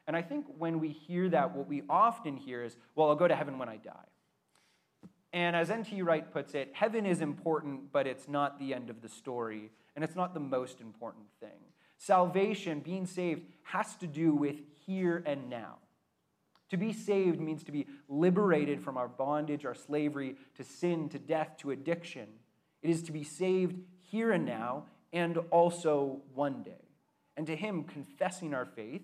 And 0.08 0.16
I 0.18 0.22
think 0.22 0.46
when 0.58 0.80
we 0.80 0.90
hear 0.90 1.30
that, 1.30 1.56
what 1.56 1.68
we 1.68 1.84
often 1.90 2.36
hear 2.36 2.64
is, 2.64 2.76
well, 2.96 3.10
I'll 3.10 3.16
go 3.16 3.28
to 3.28 3.36
heaven 3.36 3.58
when 3.58 3.70
I 3.70 3.78
die. 3.78 3.92
And 5.32 5.56
as 5.56 5.72
N.T. 5.72 6.02
Wright 6.02 6.32
puts 6.32 6.54
it, 6.54 6.72
heaven 6.74 7.06
is 7.06 7.22
important, 7.22 7.92
but 7.92 8.06
it's 8.06 8.28
not 8.28 8.60
the 8.60 8.74
end 8.74 8.90
of 8.90 9.02
the 9.02 9.10
story, 9.10 9.72
and 9.96 10.04
it's 10.04 10.16
not 10.16 10.34
the 10.34 10.40
most 10.40 10.80
important 10.80 11.26
thing. 11.40 11.50
Salvation, 11.98 12.82
being 12.82 13.06
saved, 13.06 13.42
has 13.64 13.96
to 13.96 14.08
do 14.08 14.34
with 14.34 14.58
here 14.86 15.24
and 15.26 15.50
now. 15.50 15.78
To 16.70 16.78
be 16.78 16.92
saved 16.92 17.40
means 17.40 17.64
to 17.64 17.72
be 17.72 17.88
liberated 18.10 18.82
from 18.82 18.98
our 18.98 19.08
bondage, 19.08 19.66
our 19.66 19.76
slavery 19.76 20.36
to 20.56 20.64
sin, 20.64 21.10
to 21.10 21.20
death, 21.20 21.58
to 21.60 21.72
addiction. 21.72 22.28
It 22.82 22.90
is 22.90 23.04
to 23.04 23.12
be 23.12 23.24
saved 23.24 23.80
here 24.02 24.32
and 24.32 24.46
now, 24.46 24.86
and 25.12 25.38
also 25.50 26.22
one 26.34 26.62
day. 26.64 26.90
And 27.38 27.48
to 27.48 27.56
Him, 27.56 27.84
confessing 27.84 28.54
our 28.54 28.66
faith 28.66 29.04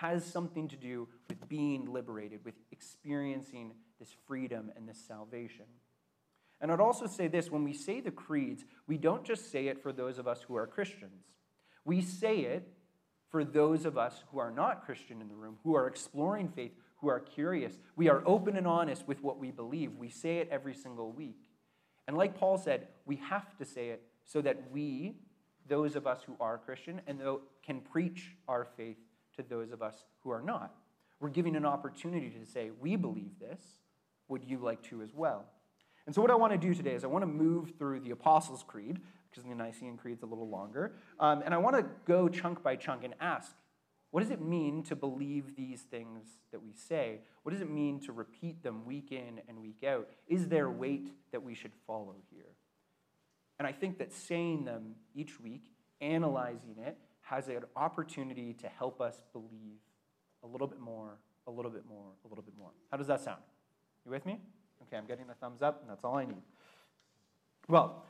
has 0.00 0.24
something 0.24 0.66
to 0.66 0.76
do 0.76 1.06
with 1.28 1.46
being 1.46 1.92
liberated, 1.92 2.40
with 2.42 2.54
experiencing 2.72 3.72
this 3.98 4.08
freedom 4.26 4.72
and 4.74 4.88
this 4.88 4.98
salvation. 5.06 5.66
And 6.58 6.72
I'd 6.72 6.80
also 6.80 7.06
say 7.06 7.28
this 7.28 7.50
when 7.50 7.64
we 7.64 7.74
say 7.74 8.00
the 8.00 8.10
creeds, 8.10 8.64
we 8.86 8.96
don't 8.96 9.24
just 9.24 9.52
say 9.52 9.66
it 9.68 9.82
for 9.82 9.92
those 9.92 10.18
of 10.18 10.26
us 10.26 10.40
who 10.40 10.56
are 10.56 10.66
Christians. 10.66 11.24
We 11.84 12.00
say 12.00 12.38
it 12.40 12.66
for 13.28 13.44
those 13.44 13.84
of 13.84 13.98
us 13.98 14.24
who 14.32 14.38
are 14.38 14.50
not 14.50 14.86
Christian 14.86 15.20
in 15.20 15.28
the 15.28 15.34
room, 15.34 15.58
who 15.64 15.76
are 15.76 15.86
exploring 15.86 16.48
faith, 16.48 16.72
who 16.96 17.08
are 17.08 17.20
curious. 17.20 17.78
We 17.94 18.08
are 18.08 18.22
open 18.24 18.56
and 18.56 18.66
honest 18.66 19.06
with 19.06 19.22
what 19.22 19.38
we 19.38 19.50
believe. 19.50 19.96
We 19.96 20.08
say 20.08 20.38
it 20.38 20.48
every 20.50 20.74
single 20.74 21.12
week. 21.12 21.44
And 22.08 22.16
like 22.16 22.38
Paul 22.38 22.56
said, 22.56 22.88
we 23.04 23.16
have 23.16 23.54
to 23.58 23.66
say 23.66 23.90
it 23.90 24.02
so 24.24 24.40
that 24.40 24.70
we, 24.70 25.16
those 25.68 25.94
of 25.94 26.06
us 26.06 26.20
who 26.26 26.36
are 26.40 26.56
Christian, 26.56 27.02
and 27.06 27.20
can 27.62 27.80
preach 27.80 28.34
our 28.48 28.66
faith 28.76 28.96
to 29.36 29.42
those 29.42 29.72
of 29.72 29.82
us 29.82 30.04
who 30.22 30.30
are 30.30 30.42
not. 30.42 30.74
We're 31.20 31.28
giving 31.28 31.56
an 31.56 31.66
opportunity 31.66 32.30
to 32.30 32.46
say, 32.46 32.70
we 32.80 32.96
believe 32.96 33.38
this. 33.38 33.60
Would 34.28 34.44
you 34.44 34.58
like 34.58 34.82
to 34.84 35.02
as 35.02 35.14
well? 35.14 35.44
And 36.06 36.14
so, 36.14 36.22
what 36.22 36.30
I 36.30 36.34
want 36.34 36.52
to 36.52 36.58
do 36.58 36.74
today 36.74 36.94
is 36.94 37.04
I 37.04 37.08
want 37.08 37.22
to 37.22 37.26
move 37.26 37.74
through 37.78 38.00
the 38.00 38.10
Apostles' 38.10 38.64
Creed, 38.66 39.00
because 39.30 39.44
the 39.44 39.54
Nicene 39.54 39.96
Creed's 39.96 40.22
a 40.22 40.26
little 40.26 40.48
longer, 40.48 40.94
um, 41.18 41.42
and 41.44 41.54
I 41.54 41.58
want 41.58 41.76
to 41.76 41.84
go 42.06 42.28
chunk 42.28 42.62
by 42.62 42.76
chunk 42.76 43.04
and 43.04 43.14
ask, 43.20 43.54
what 44.10 44.22
does 44.22 44.30
it 44.30 44.40
mean 44.40 44.82
to 44.84 44.96
believe 44.96 45.54
these 45.56 45.82
things 45.82 46.26
that 46.50 46.60
we 46.60 46.72
say? 46.72 47.20
What 47.42 47.52
does 47.52 47.60
it 47.60 47.70
mean 47.70 48.00
to 48.00 48.12
repeat 48.12 48.62
them 48.62 48.84
week 48.84 49.12
in 49.12 49.40
and 49.48 49.60
week 49.60 49.84
out? 49.86 50.08
Is 50.26 50.48
there 50.48 50.68
weight 50.68 51.12
that 51.30 51.42
we 51.44 51.54
should 51.54 51.72
follow 51.86 52.16
here? 52.30 52.56
And 53.58 53.68
I 53.68 53.72
think 53.72 53.98
that 53.98 54.12
saying 54.12 54.64
them 54.64 54.96
each 55.14 55.38
week, 55.38 55.62
analyzing 56.00 56.76
it, 56.84 56.96
has 57.30 57.46
an 57.46 57.62
opportunity 57.76 58.52
to 58.54 58.68
help 58.68 59.00
us 59.00 59.22
believe 59.32 59.78
a 60.42 60.46
little 60.46 60.66
bit 60.66 60.80
more, 60.80 61.16
a 61.46 61.50
little 61.50 61.70
bit 61.70 61.84
more, 61.88 62.06
a 62.24 62.28
little 62.28 62.42
bit 62.42 62.54
more. 62.58 62.70
How 62.90 62.96
does 62.96 63.06
that 63.06 63.20
sound? 63.20 63.40
You 64.04 64.10
with 64.10 64.26
me? 64.26 64.40
Okay, 64.82 64.96
I'm 64.96 65.06
getting 65.06 65.26
a 65.30 65.34
thumbs 65.34 65.62
up, 65.62 65.80
and 65.80 65.88
that's 65.88 66.02
all 66.02 66.16
I 66.16 66.24
need. 66.24 66.42
Well, 67.68 68.04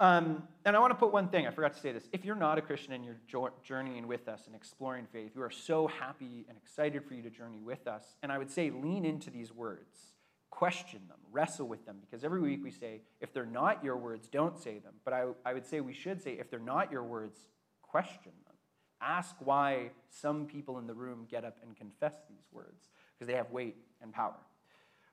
um, 0.00 0.42
and 0.64 0.74
I 0.74 0.80
want 0.80 0.90
to 0.90 0.96
put 0.96 1.12
one 1.12 1.28
thing, 1.28 1.46
I 1.46 1.52
forgot 1.52 1.74
to 1.74 1.78
say 1.78 1.92
this. 1.92 2.08
If 2.12 2.24
you're 2.24 2.34
not 2.34 2.58
a 2.58 2.62
Christian 2.62 2.92
and 2.92 3.04
you're 3.04 3.20
journeying 3.62 4.08
with 4.08 4.26
us 4.26 4.46
and 4.46 4.56
exploring 4.56 5.06
faith, 5.12 5.30
we 5.36 5.42
are 5.42 5.50
so 5.50 5.86
happy 5.86 6.44
and 6.48 6.58
excited 6.58 7.04
for 7.04 7.14
you 7.14 7.22
to 7.22 7.30
journey 7.30 7.60
with 7.60 7.86
us. 7.86 8.16
And 8.24 8.32
I 8.32 8.38
would 8.38 8.50
say 8.50 8.70
lean 8.70 9.04
into 9.04 9.30
these 9.30 9.52
words, 9.52 10.14
question 10.50 11.02
them, 11.06 11.18
wrestle 11.30 11.68
with 11.68 11.86
them, 11.86 11.98
because 12.00 12.24
every 12.24 12.40
week 12.40 12.64
we 12.64 12.72
say, 12.72 13.02
if 13.20 13.32
they're 13.32 13.46
not 13.46 13.84
your 13.84 13.96
words, 13.96 14.26
don't 14.26 14.58
say 14.58 14.80
them. 14.80 14.94
But 15.04 15.14
I, 15.14 15.26
I 15.44 15.52
would 15.52 15.66
say 15.66 15.80
we 15.80 15.94
should 15.94 16.20
say, 16.20 16.32
if 16.32 16.50
they're 16.50 16.58
not 16.58 16.90
your 16.90 17.04
words, 17.04 17.38
question 17.92 18.32
them. 18.46 18.56
Ask 19.00 19.36
why 19.38 19.90
some 20.08 20.46
people 20.46 20.78
in 20.78 20.86
the 20.86 20.94
room 20.94 21.26
get 21.30 21.44
up 21.44 21.58
and 21.62 21.76
confess 21.76 22.14
these 22.28 22.46
words, 22.52 22.88
because 23.14 23.28
they 23.28 23.36
have 23.36 23.50
weight 23.50 23.76
and 24.02 24.12
power. 24.12 24.34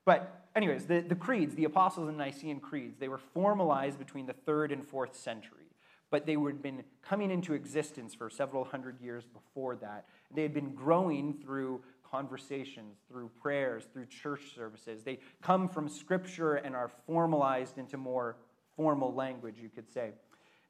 But, 0.05 0.48
anyways, 0.55 0.86
the, 0.86 1.01
the 1.01 1.15
creeds, 1.15 1.53
the 1.53 1.65
Apostles' 1.65 2.07
and 2.07 2.17
Nicene 2.17 2.59
creeds, 2.59 2.98
they 2.98 3.09
were 3.09 3.19
formalized 3.19 4.00
between 4.00 4.25
the 4.25 4.33
third 4.33 4.71
and 4.71 4.83
fourth 4.83 5.15
century. 5.15 5.67
But 6.09 6.25
they 6.25 6.33
had 6.33 6.63
been 6.63 6.83
coming 7.03 7.29
into 7.29 7.53
existence 7.53 8.15
for 8.15 8.29
several 8.29 8.63
hundred 8.63 9.00
years 9.00 9.25
before 9.25 9.75
that. 9.75 10.05
They 10.33 10.41
had 10.41 10.53
been 10.53 10.74
growing 10.74 11.33
through 11.33 11.81
conversations, 12.09 12.98
through 13.07 13.29
prayers, 13.39 13.83
through 13.93 14.07
church 14.07 14.55
services. 14.55 15.03
They 15.03 15.19
come 15.43 15.67
from 15.67 15.88
Scripture 15.88 16.55
and 16.55 16.75
are 16.75 16.89
formalized 17.05 17.77
into 17.77 17.98
more 17.98 18.38
formal 18.75 19.13
language, 19.13 19.57
you 19.62 19.69
could 19.69 19.91
say. 19.91 20.13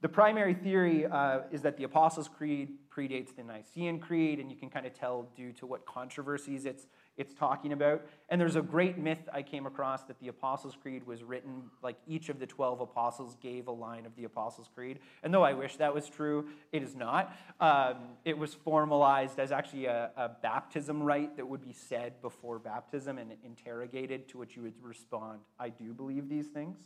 The 0.01 0.09
primary 0.09 0.53
theory 0.53 1.05
uh, 1.05 1.41
is 1.51 1.61
that 1.63 1.75
the 1.75 1.83
Apostles' 1.83 2.29
Creed 2.29 2.69
predates 2.89 3.35
the 3.35 3.43
Nicene 3.43 3.99
Creed, 3.99 4.39
and 4.39 4.49
you 4.49 4.55
can 4.55 4.69
kind 4.69 4.85
of 4.85 4.93
tell 4.93 5.27
due 5.35 5.51
to 5.53 5.65
what 5.65 5.85
controversies 5.85 6.65
it's 6.65 6.87
it's 7.19 7.33
talking 7.33 7.73
about. 7.73 8.01
And 8.29 8.39
there's 8.39 8.55
a 8.55 8.61
great 8.61 8.97
myth 8.97 9.27
I 9.33 9.41
came 9.41 9.65
across 9.65 10.03
that 10.03 10.17
the 10.21 10.29
Apostles' 10.29 10.77
Creed 10.81 11.05
was 11.05 11.21
written 11.21 11.63
like 11.83 11.97
each 12.07 12.29
of 12.29 12.39
the 12.39 12.47
12 12.47 12.79
apostles 12.79 13.35
gave 13.41 13.67
a 13.67 13.71
line 13.71 14.05
of 14.05 14.15
the 14.15 14.23
Apostles' 14.23 14.69
Creed. 14.73 14.99
And 15.21 15.33
though 15.33 15.43
I 15.43 15.51
wish 15.51 15.75
that 15.75 15.93
was 15.93 16.07
true, 16.07 16.47
it 16.71 16.81
is 16.81 16.95
not. 16.95 17.35
Um, 17.59 17.95
it 18.23 18.37
was 18.37 18.53
formalized 18.53 19.37
as 19.37 19.51
actually 19.51 19.87
a, 19.87 20.11
a, 20.15 20.29
baptism 20.41 21.03
rite 21.03 21.35
that 21.35 21.45
would 21.45 21.61
be 21.61 21.73
said 21.73 22.21
before 22.21 22.57
baptism 22.57 23.17
and 23.17 23.33
interrogated, 23.43 24.29
to 24.29 24.37
which 24.37 24.55
you 24.55 24.61
would 24.61 24.81
respond, 24.81 25.41
I 25.59 25.67
do 25.67 25.93
believe 25.93 26.29
these 26.29 26.47
things. 26.47 26.77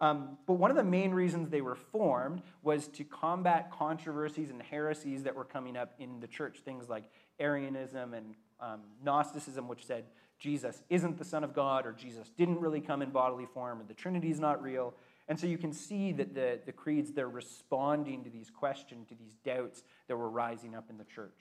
Um, 0.00 0.38
but 0.46 0.54
one 0.54 0.70
of 0.70 0.76
the 0.76 0.84
main 0.84 1.12
reasons 1.12 1.48
they 1.48 1.60
were 1.60 1.76
formed 1.76 2.42
was 2.62 2.88
to 2.88 3.04
combat 3.04 3.70
controversies 3.70 4.50
and 4.50 4.60
heresies 4.60 5.22
that 5.22 5.34
were 5.34 5.44
coming 5.44 5.76
up 5.76 5.94
in 5.98 6.20
the 6.20 6.26
church, 6.26 6.58
things 6.64 6.88
like 6.88 7.04
Arianism 7.38 8.14
and 8.14 8.34
um, 8.60 8.80
Gnosticism, 9.02 9.68
which 9.68 9.86
said 9.86 10.04
Jesus 10.38 10.82
isn't 10.90 11.16
the 11.16 11.24
Son 11.24 11.44
of 11.44 11.54
God, 11.54 11.86
or 11.86 11.92
Jesus 11.92 12.30
didn't 12.36 12.60
really 12.60 12.80
come 12.80 13.02
in 13.02 13.10
bodily 13.10 13.46
form, 13.46 13.80
or 13.80 13.84
the 13.84 13.94
Trinity 13.94 14.30
is 14.30 14.40
not 14.40 14.62
real. 14.62 14.94
And 15.28 15.38
so 15.38 15.46
you 15.46 15.58
can 15.58 15.72
see 15.72 16.12
that 16.12 16.34
the, 16.34 16.60
the 16.66 16.72
creeds, 16.72 17.12
they're 17.12 17.28
responding 17.28 18.24
to 18.24 18.30
these 18.30 18.50
questions, 18.50 19.08
to 19.08 19.14
these 19.14 19.36
doubts 19.44 19.82
that 20.08 20.16
were 20.16 20.28
rising 20.28 20.74
up 20.74 20.90
in 20.90 20.98
the 20.98 21.04
church. 21.04 21.40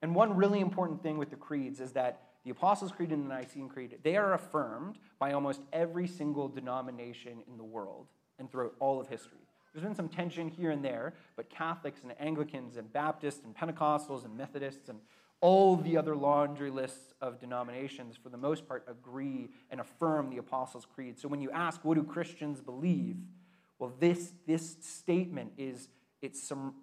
And 0.00 0.14
one 0.14 0.36
really 0.36 0.60
important 0.60 1.02
thing 1.02 1.18
with 1.18 1.30
the 1.30 1.36
creeds 1.36 1.80
is 1.80 1.92
that 1.92 2.22
the 2.44 2.50
Apostles' 2.50 2.92
Creed 2.92 3.10
and 3.10 3.24
the 3.24 3.34
Nicene 3.34 3.68
Creed, 3.68 3.98
they 4.02 4.16
are 4.16 4.34
affirmed 4.34 4.98
by 5.18 5.32
almost 5.32 5.62
every 5.72 6.06
single 6.06 6.48
denomination 6.48 7.42
in 7.48 7.56
the 7.56 7.64
world 7.64 8.06
and 8.38 8.50
throughout 8.50 8.74
all 8.80 9.00
of 9.00 9.08
history. 9.08 9.38
There's 9.72 9.84
been 9.84 9.94
some 9.94 10.08
tension 10.08 10.48
here 10.48 10.70
and 10.70 10.84
there, 10.84 11.14
but 11.36 11.50
Catholics 11.50 12.02
and 12.02 12.14
Anglicans 12.20 12.76
and 12.76 12.92
Baptists 12.92 13.42
and 13.44 13.56
Pentecostals 13.56 14.24
and 14.24 14.36
Methodists 14.36 14.88
and 14.88 15.00
all 15.40 15.76
the 15.76 15.96
other 15.96 16.14
laundry 16.14 16.70
lists 16.70 17.12
of 17.20 17.40
denominations, 17.40 18.16
for 18.16 18.28
the 18.28 18.36
most 18.36 18.68
part, 18.68 18.84
agree 18.88 19.48
and 19.70 19.80
affirm 19.80 20.30
the 20.30 20.38
Apostles' 20.38 20.86
Creed. 20.86 21.18
So 21.18 21.28
when 21.28 21.40
you 21.40 21.50
ask, 21.50 21.84
what 21.84 21.96
do 21.96 22.04
Christians 22.04 22.60
believe? 22.60 23.16
Well, 23.78 23.92
this, 23.98 24.32
this 24.46 24.76
statement 24.80 25.52
is, 25.58 25.88
it 26.22 26.36
sum, 26.36 26.76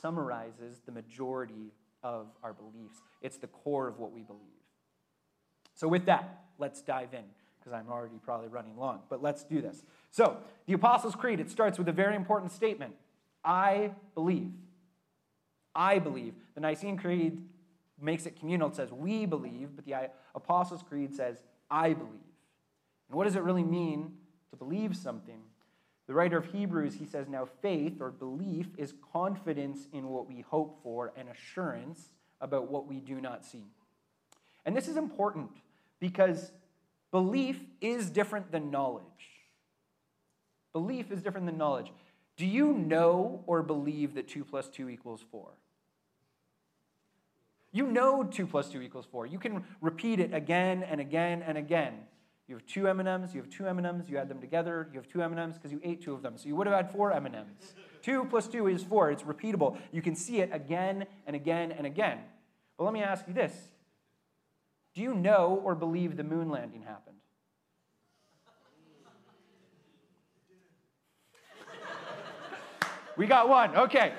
summarizes 0.00 0.80
the 0.86 0.92
majority 0.92 1.72
of 2.02 2.28
our 2.42 2.54
beliefs. 2.54 3.02
It's 3.20 3.36
the 3.36 3.46
core 3.46 3.88
of 3.88 3.98
what 3.98 4.10
we 4.10 4.22
believe. 4.22 4.61
So 5.74 5.88
with 5.88 6.06
that, 6.06 6.44
let's 6.58 6.82
dive 6.82 7.14
in, 7.14 7.24
because 7.58 7.72
I'm 7.72 7.90
already 7.90 8.18
probably 8.22 8.48
running 8.48 8.76
long, 8.76 9.00
but 9.08 9.22
let's 9.22 9.44
do 9.44 9.60
this. 9.60 9.84
So, 10.10 10.38
the 10.66 10.74
Apostles' 10.74 11.14
Creed, 11.14 11.40
it 11.40 11.50
starts 11.50 11.78
with 11.78 11.88
a 11.88 11.92
very 11.92 12.14
important 12.16 12.52
statement 12.52 12.94
I 13.44 13.92
believe. 14.14 14.52
I 15.74 15.98
believe. 15.98 16.34
The 16.54 16.60
Nicene 16.60 16.96
Creed 16.96 17.42
makes 18.00 18.26
it 18.26 18.38
communal. 18.38 18.68
It 18.68 18.76
says, 18.76 18.92
we 18.92 19.26
believe, 19.26 19.70
but 19.74 19.84
the 19.84 20.10
Apostles' 20.34 20.82
Creed 20.82 21.14
says, 21.14 21.42
I 21.70 21.94
believe. 21.94 22.12
And 23.08 23.16
what 23.16 23.24
does 23.24 23.36
it 23.36 23.42
really 23.42 23.64
mean 23.64 24.12
to 24.50 24.56
believe 24.56 24.96
something? 24.96 25.40
The 26.06 26.14
writer 26.14 26.36
of 26.36 26.46
Hebrews, 26.46 26.94
he 26.94 27.06
says, 27.06 27.28
now 27.28 27.46
faith 27.62 28.00
or 28.00 28.10
belief 28.10 28.68
is 28.76 28.92
confidence 29.12 29.86
in 29.92 30.08
what 30.08 30.26
we 30.28 30.40
hope 30.40 30.80
for 30.82 31.12
and 31.16 31.28
assurance 31.28 32.10
about 32.40 32.70
what 32.70 32.86
we 32.86 33.00
do 33.00 33.20
not 33.20 33.44
see. 33.44 33.64
And 34.64 34.76
this 34.76 34.88
is 34.88 34.96
important 34.96 35.50
because 36.00 36.52
belief 37.10 37.60
is 37.80 38.10
different 38.10 38.52
than 38.52 38.70
knowledge. 38.70 39.04
Belief 40.72 41.10
is 41.10 41.22
different 41.22 41.46
than 41.46 41.58
knowledge. 41.58 41.92
Do 42.36 42.46
you 42.46 42.72
know 42.72 43.42
or 43.46 43.62
believe 43.62 44.14
that 44.14 44.28
2 44.28 44.44
plus 44.44 44.68
2 44.68 44.88
equals 44.88 45.22
4? 45.30 45.48
You 47.72 47.86
know 47.86 48.22
2 48.24 48.46
plus 48.46 48.68
2 48.68 48.82
equals 48.82 49.06
4. 49.10 49.26
You 49.26 49.38
can 49.38 49.64
repeat 49.80 50.20
it 50.20 50.32
again 50.32 50.82
and 50.82 51.00
again 51.00 51.42
and 51.42 51.58
again. 51.58 51.94
You 52.48 52.56
have 52.56 52.66
two 52.66 52.88
M&Ms, 52.88 53.34
you 53.34 53.40
have 53.40 53.48
two 53.48 53.66
M&Ms, 53.66 54.10
you 54.10 54.18
add 54.18 54.28
them 54.28 54.40
together, 54.40 54.88
you 54.92 54.98
have 54.98 55.08
two 55.08 55.22
M&Ms 55.22 55.56
because 55.56 55.72
you 55.72 55.80
ate 55.82 56.02
two 56.02 56.12
of 56.12 56.22
them. 56.22 56.36
So 56.36 56.48
you 56.48 56.56
would 56.56 56.66
have 56.66 56.76
had 56.76 56.90
four 56.90 57.12
M&Ms. 57.12 57.74
2 58.02 58.26
plus 58.26 58.48
2 58.48 58.66
is 58.66 58.82
4. 58.82 59.12
It's 59.12 59.22
repeatable. 59.22 59.78
You 59.92 60.02
can 60.02 60.14
see 60.16 60.40
it 60.40 60.50
again 60.52 61.06
and 61.26 61.36
again 61.36 61.72
and 61.72 61.86
again. 61.86 62.18
But 62.76 62.84
let 62.84 62.92
me 62.92 63.02
ask 63.02 63.26
you 63.28 63.32
this. 63.32 63.52
Do 64.94 65.02
you 65.02 65.14
know 65.14 65.60
or 65.64 65.74
believe 65.74 66.16
the 66.16 66.24
moon 66.24 66.50
landing 66.50 66.82
happened? 66.82 67.16
we 73.16 73.26
got 73.26 73.48
one. 73.48 73.76
Okay 73.76 74.12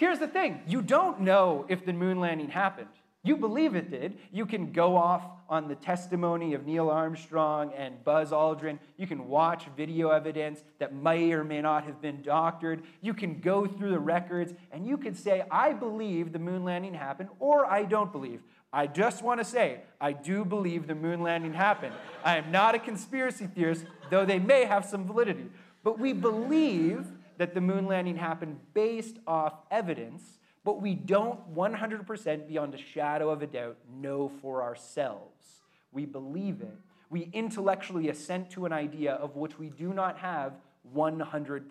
here's 0.00 0.18
the 0.18 0.26
thing 0.26 0.62
you 0.66 0.80
don't 0.80 1.20
know 1.20 1.66
if 1.68 1.84
the 1.84 1.92
moon 1.92 2.18
landing 2.18 2.48
happened. 2.48 2.88
You 3.22 3.36
believe 3.36 3.74
it 3.74 3.90
did. 3.90 4.16
You 4.32 4.46
can 4.46 4.72
go 4.72 4.96
off 4.96 5.22
on 5.46 5.68
the 5.68 5.74
testimony 5.74 6.54
of 6.54 6.64
Neil 6.64 6.88
Armstrong 6.88 7.70
and 7.76 8.02
Buzz 8.02 8.30
Aldrin. 8.30 8.78
You 8.96 9.06
can 9.06 9.28
watch 9.28 9.66
video 9.76 10.08
evidence 10.08 10.64
that 10.78 10.94
may 10.94 11.30
or 11.32 11.44
may 11.44 11.60
not 11.60 11.84
have 11.84 12.00
been 12.00 12.22
doctored. 12.22 12.82
You 13.02 13.12
can 13.12 13.40
go 13.40 13.66
through 13.66 13.90
the 13.90 13.98
records 13.98 14.54
and 14.72 14.86
you 14.86 14.96
can 14.96 15.14
say, 15.14 15.44
I 15.50 15.74
believe 15.74 16.32
the 16.32 16.38
moon 16.38 16.64
landing 16.64 16.94
happened, 16.94 17.28
or 17.40 17.66
I 17.66 17.82
don't 17.82 18.10
believe. 18.10 18.40
I 18.72 18.86
just 18.86 19.22
want 19.22 19.40
to 19.40 19.44
say, 19.44 19.80
I 20.00 20.12
do 20.12 20.44
believe 20.44 20.86
the 20.86 20.94
moon 20.94 21.22
landing 21.22 21.52
happened. 21.52 21.94
I 22.24 22.36
am 22.36 22.52
not 22.52 22.74
a 22.74 22.78
conspiracy 22.78 23.46
theorist, 23.46 23.84
though 24.10 24.24
they 24.24 24.38
may 24.38 24.64
have 24.64 24.84
some 24.84 25.06
validity. 25.06 25.50
But 25.82 25.98
we 25.98 26.12
believe 26.12 27.06
that 27.38 27.54
the 27.54 27.60
moon 27.60 27.86
landing 27.86 28.16
happened 28.16 28.60
based 28.74 29.16
off 29.26 29.54
evidence, 29.70 30.22
but 30.62 30.80
we 30.80 30.94
don't 30.94 31.54
100% 31.54 32.46
beyond 32.46 32.74
a 32.74 32.78
shadow 32.78 33.30
of 33.30 33.42
a 33.42 33.46
doubt 33.46 33.76
know 33.90 34.30
for 34.40 34.62
ourselves. 34.62 35.62
We 35.90 36.04
believe 36.04 36.60
it. 36.60 36.76
We 37.08 37.28
intellectually 37.32 38.08
assent 38.08 38.50
to 38.50 38.66
an 38.66 38.72
idea 38.72 39.14
of 39.14 39.34
which 39.34 39.58
we 39.58 39.70
do 39.70 39.92
not 39.92 40.18
have 40.18 40.52
100% 40.94 41.62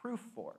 proof 0.00 0.20
for. 0.34 0.56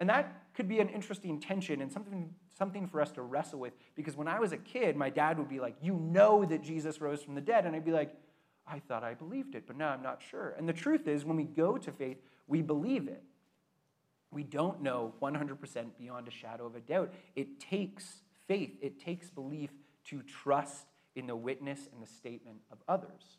And 0.00 0.08
that 0.08 0.42
could 0.54 0.68
be 0.68 0.80
an 0.80 0.88
interesting 0.88 1.38
tension 1.38 1.80
and 1.80 1.92
something, 1.92 2.34
something 2.62 2.86
for 2.86 3.00
us 3.00 3.10
to 3.10 3.22
wrestle 3.22 3.58
with 3.58 3.72
because 3.96 4.16
when 4.16 4.28
I 4.28 4.38
was 4.38 4.52
a 4.52 4.56
kid, 4.56 4.94
my 4.94 5.10
dad 5.10 5.36
would 5.36 5.48
be 5.48 5.58
like, 5.58 5.74
You 5.82 5.94
know 5.94 6.44
that 6.44 6.62
Jesus 6.62 7.00
rose 7.00 7.20
from 7.20 7.34
the 7.34 7.40
dead. 7.40 7.66
And 7.66 7.74
I'd 7.74 7.84
be 7.84 7.90
like, 7.90 8.14
I 8.68 8.78
thought 8.78 9.02
I 9.02 9.14
believed 9.14 9.56
it, 9.56 9.64
but 9.66 9.76
now 9.76 9.88
I'm 9.88 10.02
not 10.02 10.22
sure. 10.30 10.54
And 10.56 10.68
the 10.68 10.72
truth 10.72 11.08
is, 11.08 11.24
when 11.24 11.36
we 11.36 11.42
go 11.42 11.76
to 11.76 11.90
faith, 11.90 12.18
we 12.46 12.62
believe 12.62 13.08
it. 13.08 13.24
We 14.30 14.44
don't 14.44 14.80
know 14.80 15.12
100% 15.20 15.86
beyond 15.98 16.28
a 16.28 16.30
shadow 16.30 16.64
of 16.66 16.76
a 16.76 16.80
doubt. 16.80 17.12
It 17.34 17.58
takes 17.58 18.22
faith, 18.46 18.78
it 18.80 19.00
takes 19.00 19.28
belief 19.28 19.70
to 20.04 20.22
trust 20.22 20.86
in 21.16 21.26
the 21.26 21.34
witness 21.34 21.88
and 21.92 22.00
the 22.00 22.06
statement 22.06 22.58
of 22.70 22.78
others. 22.86 23.38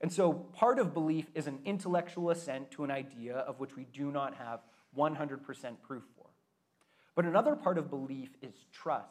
And 0.00 0.12
so, 0.12 0.32
part 0.32 0.80
of 0.80 0.92
belief 0.92 1.26
is 1.36 1.46
an 1.46 1.60
intellectual 1.64 2.30
assent 2.30 2.72
to 2.72 2.82
an 2.82 2.90
idea 2.90 3.36
of 3.36 3.60
which 3.60 3.76
we 3.76 3.84
do 3.84 4.10
not 4.10 4.34
have 4.34 4.58
100% 4.98 5.38
proof 5.86 6.02
for. 6.16 6.21
But 7.14 7.24
another 7.24 7.54
part 7.54 7.78
of 7.78 7.90
belief 7.90 8.30
is 8.40 8.54
trust. 8.72 9.08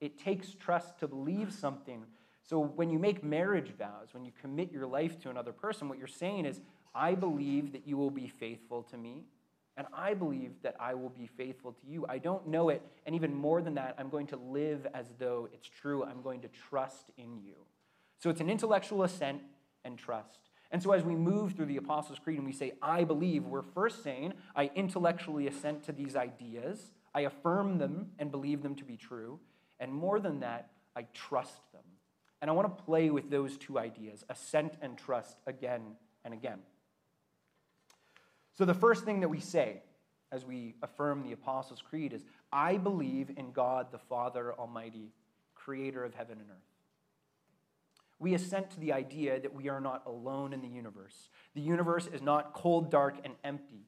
It 0.00 0.18
takes 0.18 0.54
trust 0.54 0.98
to 1.00 1.08
believe 1.08 1.52
something. 1.52 2.04
So, 2.42 2.58
when 2.58 2.90
you 2.90 2.98
make 2.98 3.22
marriage 3.22 3.72
vows, 3.78 4.08
when 4.12 4.24
you 4.24 4.32
commit 4.40 4.72
your 4.72 4.86
life 4.86 5.20
to 5.20 5.30
another 5.30 5.52
person, 5.52 5.88
what 5.88 5.98
you're 5.98 6.06
saying 6.06 6.46
is, 6.46 6.60
I 6.94 7.14
believe 7.14 7.72
that 7.72 7.86
you 7.86 7.96
will 7.96 8.10
be 8.10 8.28
faithful 8.28 8.82
to 8.84 8.96
me, 8.96 9.24
and 9.76 9.86
I 9.92 10.14
believe 10.14 10.52
that 10.62 10.74
I 10.80 10.94
will 10.94 11.10
be 11.10 11.26
faithful 11.26 11.72
to 11.72 11.86
you. 11.86 12.06
I 12.08 12.18
don't 12.18 12.48
know 12.48 12.70
it, 12.70 12.82
and 13.04 13.14
even 13.14 13.34
more 13.34 13.60
than 13.60 13.74
that, 13.74 13.94
I'm 13.98 14.08
going 14.08 14.26
to 14.28 14.36
live 14.36 14.86
as 14.94 15.06
though 15.18 15.48
it's 15.52 15.68
true. 15.68 16.02
I'm 16.02 16.22
going 16.22 16.40
to 16.40 16.48
trust 16.48 17.10
in 17.18 17.38
you. 17.38 17.54
So, 18.18 18.30
it's 18.30 18.40
an 18.40 18.48
intellectual 18.48 19.02
assent 19.02 19.42
and 19.84 19.98
trust. 19.98 20.48
And 20.70 20.82
so, 20.82 20.92
as 20.92 21.04
we 21.04 21.14
move 21.14 21.52
through 21.52 21.66
the 21.66 21.76
Apostles' 21.76 22.18
Creed 22.18 22.38
and 22.38 22.46
we 22.46 22.52
say, 22.52 22.72
I 22.80 23.04
believe, 23.04 23.44
we're 23.44 23.62
first 23.62 24.02
saying, 24.02 24.32
I 24.56 24.70
intellectually 24.74 25.46
assent 25.46 25.84
to 25.84 25.92
these 25.92 26.16
ideas, 26.16 26.92
I 27.14 27.22
affirm 27.22 27.78
them 27.78 28.10
and 28.18 28.30
believe 28.30 28.62
them 28.62 28.74
to 28.76 28.84
be 28.84 28.96
true. 28.96 29.40
And 29.78 29.92
more 29.92 30.20
than 30.20 30.40
that, 30.40 30.70
I 30.94 31.06
trust 31.14 31.72
them. 31.72 31.82
And 32.40 32.50
I 32.50 32.54
want 32.54 32.76
to 32.76 32.84
play 32.84 33.10
with 33.10 33.30
those 33.30 33.56
two 33.56 33.78
ideas, 33.78 34.24
assent 34.28 34.74
and 34.80 34.96
trust, 34.96 35.36
again 35.46 35.82
and 36.24 36.32
again. 36.32 36.60
So, 38.56 38.64
the 38.64 38.74
first 38.74 39.04
thing 39.04 39.20
that 39.20 39.28
we 39.28 39.40
say 39.40 39.82
as 40.32 40.44
we 40.44 40.74
affirm 40.82 41.22
the 41.22 41.32
Apostles' 41.32 41.82
Creed 41.82 42.12
is, 42.12 42.24
I 42.52 42.76
believe 42.76 43.30
in 43.36 43.52
God 43.52 43.92
the 43.92 43.98
Father 43.98 44.54
Almighty, 44.54 45.12
creator 45.54 46.04
of 46.04 46.14
heaven 46.14 46.38
and 46.38 46.50
earth 46.50 46.70
we 48.20 48.34
assent 48.34 48.70
to 48.70 48.78
the 48.78 48.92
idea 48.92 49.40
that 49.40 49.54
we 49.54 49.68
are 49.68 49.80
not 49.80 50.02
alone 50.06 50.52
in 50.52 50.60
the 50.60 50.68
universe. 50.68 51.30
The 51.54 51.62
universe 51.62 52.06
is 52.06 52.20
not 52.20 52.52
cold, 52.52 52.90
dark, 52.90 53.16
and 53.24 53.34
empty. 53.42 53.86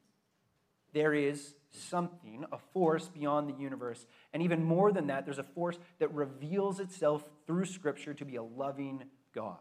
There 0.94 1.12
is 1.12 1.54
something, 1.72 2.44
a 2.52 2.58
force 2.72 3.08
beyond 3.08 3.48
the 3.48 3.60
universe. 3.60 4.06
And 4.32 4.42
even 4.42 4.64
more 4.64 4.92
than 4.92 5.08
that, 5.08 5.24
there's 5.24 5.38
a 5.38 5.44
force 5.44 5.78
that 5.98 6.12
reveals 6.12 6.80
itself 6.80 7.24
through 7.46 7.64
Scripture 7.64 8.14
to 8.14 8.24
be 8.24 8.36
a 8.36 8.42
loving 8.42 9.04
God. 9.34 9.58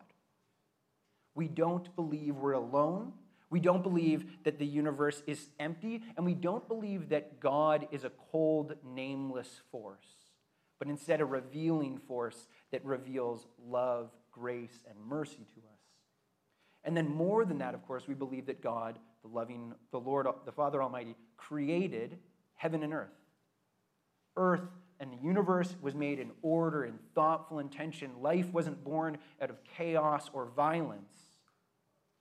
We 1.33 1.47
don't 1.47 1.95
believe 1.95 2.35
we're 2.35 2.53
alone. 2.53 3.13
We 3.49 3.59
don't 3.59 3.83
believe 3.83 4.25
that 4.43 4.59
the 4.59 4.65
universe 4.65 5.23
is 5.27 5.49
empty. 5.59 6.01
And 6.15 6.25
we 6.25 6.35
don't 6.35 6.67
believe 6.67 7.09
that 7.09 7.39
God 7.39 7.87
is 7.91 8.03
a 8.03 8.11
cold, 8.31 8.75
nameless 8.85 9.61
force, 9.71 10.07
but 10.79 10.87
instead 10.87 11.21
a 11.21 11.25
revealing 11.25 11.97
force 11.97 12.47
that 12.71 12.83
reveals 12.85 13.47
love 13.65 14.11
grace, 14.31 14.79
and 14.89 14.97
mercy 15.05 15.45
to 15.53 15.59
us. 15.59 15.79
And 16.83 16.97
then, 16.97 17.07
more 17.07 17.45
than 17.45 17.59
that, 17.59 17.75
of 17.75 17.85
course, 17.85 18.07
we 18.07 18.15
believe 18.15 18.47
that 18.47 18.61
God, 18.61 18.97
the 19.21 19.27
loving, 19.27 19.73
the 19.91 19.99
Lord, 19.99 20.25
the 20.45 20.51
Father 20.51 20.81
Almighty, 20.81 21.15
created 21.47 22.17
heaven 22.55 22.83
and 22.83 22.93
earth. 22.93 23.09
Earth 24.37 24.67
and 24.99 25.11
the 25.11 25.23
universe 25.23 25.75
was 25.81 25.95
made 25.95 26.19
in 26.19 26.31
order 26.41 26.83
and 26.83 26.99
thoughtful 27.15 27.59
intention. 27.59 28.11
Life 28.21 28.53
wasn't 28.53 28.83
born 28.83 29.17
out 29.41 29.49
of 29.49 29.57
chaos 29.75 30.29
or 30.31 30.45
violence. 30.55 31.13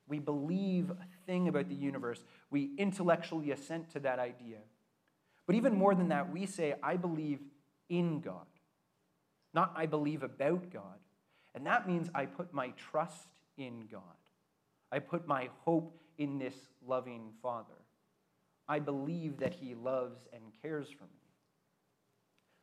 We 0.09 0.19
believe 0.19 0.91
a 0.91 0.97
thing 1.27 1.47
about 1.47 1.69
the 1.69 1.75
universe. 1.75 2.25
We 2.51 2.71
intellectually 2.79 3.51
assent 3.53 3.91
to 3.91 4.01
that 4.01 4.19
idea. 4.19 4.59
But 5.47 5.57
even 5.57 5.77
more 5.77 5.95
than 5.95 6.09
that, 6.09 6.33
we 6.33 6.47
say, 6.47 6.75
I 6.83 6.97
believe 6.97 7.41
in 7.89 8.21
God. 8.21 8.47
Not 9.53 9.73
I 9.77 9.87
believe 9.87 10.23
about 10.23 10.71
God, 10.73 11.01
and 11.55 11.67
that 11.67 11.89
means 11.89 12.09
I 12.15 12.27
put 12.27 12.55
my 12.55 12.69
trust 12.77 13.29
in 13.59 13.89
God. 13.91 14.03
I 14.93 15.01
put 15.01 15.27
my 15.27 15.49
hope 15.65 15.99
in 16.19 16.39
this 16.39 16.55
loving 16.87 17.33
Father. 17.43 17.80
I 18.71 18.79
believe 18.79 19.39
that 19.39 19.55
He 19.55 19.75
loves 19.75 20.21
and 20.33 20.43
cares 20.63 20.89
for 20.89 21.05
me. 21.05 21.21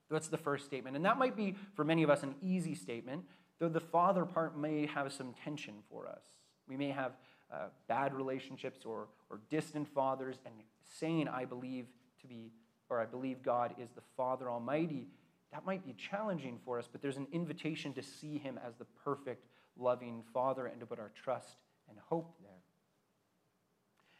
That's 0.10 0.30
the 0.30 0.38
first 0.38 0.65
statement. 0.65 0.96
And 0.96 1.06
that 1.06 1.17
might 1.17 1.36
be, 1.36 1.56
for 1.76 1.84
many 1.84 2.04
of 2.04 2.10
us, 2.10 2.24
an 2.24 2.36
easy 2.41 2.76
statement, 2.76 3.26
though 3.60 3.70
the 3.70 3.82
Father 3.82 4.26
part 4.26 4.58
may 4.58 4.86
have 4.86 5.12
some 5.12 5.34
tension 5.43 5.76
for 5.89 6.08
us. 6.08 6.22
We 6.67 6.78
may 6.78 6.89
have 6.89 7.12
uh, 7.52 7.67
bad 7.88 8.13
relationships 8.13 8.80
or, 8.86 9.08
or 9.30 9.41
distant 9.50 9.88
fathers, 9.88 10.38
and 10.46 10.54
saying, 11.00 11.28
I 11.28 11.46
believe 11.46 11.88
to 12.22 12.28
be, 12.28 12.52
or 12.89 13.02
I 13.02 13.06
believe 13.06 13.43
God 13.43 13.76
is 13.78 13.89
the 13.91 14.02
Father 14.15 14.50
Almighty 14.50 15.08
that 15.52 15.65
might 15.65 15.86
be 15.86 15.93
challenging 15.93 16.60
for 16.63 16.78
us, 16.78 16.88
but 16.91 17.02
there's 17.02 17.17
an 17.17 17.28
invitation 17.32 17.93
to 17.93 18.04
see 18.04 18.38
him 18.38 18.60
as 18.65 18.76
the 18.76 18.86
perfect, 19.04 19.46
loving 19.78 20.24
Father 20.34 20.65
and 20.67 20.80
to 20.80 20.86
put 20.86 21.00
our 21.00 21.12
trust 21.15 21.58
and 21.89 21.98
hope 22.10 22.36
there. 22.41 22.52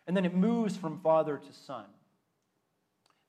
And 0.08 0.16
then 0.16 0.26
it 0.26 0.34
moves 0.34 0.76
from 0.76 1.00
Father 1.00 1.38
to 1.38 1.54
Son. 1.54 1.86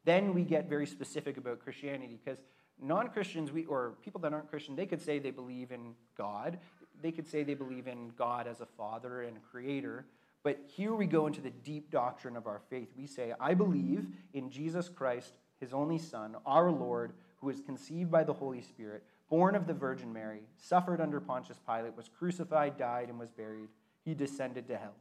Then 0.04 0.32
we 0.32 0.44
get 0.44 0.68
very 0.68 0.86
specific 0.86 1.36
about 1.36 1.60
Christianity 1.60 2.18
because 2.24 2.40
non 2.80 3.08
Christians, 3.08 3.50
or 3.68 3.94
people 4.02 4.20
that 4.20 4.32
aren't 4.32 4.48
Christian, 4.48 4.76
they 4.76 4.86
could 4.86 5.02
say 5.02 5.18
they 5.18 5.32
believe 5.32 5.72
in 5.72 5.94
God. 6.16 6.58
They 7.02 7.12
could 7.12 7.26
say 7.26 7.42
they 7.42 7.54
believe 7.54 7.86
in 7.86 8.12
God 8.16 8.46
as 8.46 8.60
a 8.60 8.66
Father 8.66 9.22
and 9.22 9.36
a 9.36 9.40
Creator. 9.40 10.06
But 10.44 10.60
here 10.66 10.94
we 10.94 11.06
go 11.06 11.26
into 11.26 11.40
the 11.40 11.50
deep 11.50 11.90
doctrine 11.90 12.36
of 12.36 12.46
our 12.46 12.60
faith. 12.70 12.88
We 12.96 13.06
say, 13.06 13.34
I 13.40 13.54
believe 13.54 14.06
in 14.32 14.50
Jesus 14.50 14.88
Christ, 14.88 15.34
his 15.60 15.72
only 15.72 15.98
Son, 15.98 16.36
our 16.46 16.70
Lord 16.70 17.12
who 17.40 17.48
was 17.48 17.60
conceived 17.60 18.10
by 18.10 18.24
the 18.24 18.32
Holy 18.32 18.62
Spirit, 18.62 19.02
born 19.28 19.54
of 19.54 19.66
the 19.66 19.74
Virgin 19.74 20.12
Mary, 20.12 20.42
suffered 20.56 21.00
under 21.00 21.20
Pontius 21.20 21.58
Pilate, 21.66 21.96
was 21.96 22.08
crucified, 22.08 22.78
died, 22.78 23.08
and 23.08 23.18
was 23.18 23.30
buried. 23.30 23.68
He 24.04 24.14
descended 24.14 24.66
to 24.68 24.76
hell. 24.76 24.94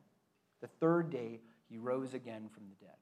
The 0.61 0.67
third 0.79 1.09
day, 1.09 1.39
he 1.69 1.77
rose 1.77 2.13
again 2.13 2.49
from 2.53 2.63
the 2.69 2.85
dead. 2.85 2.95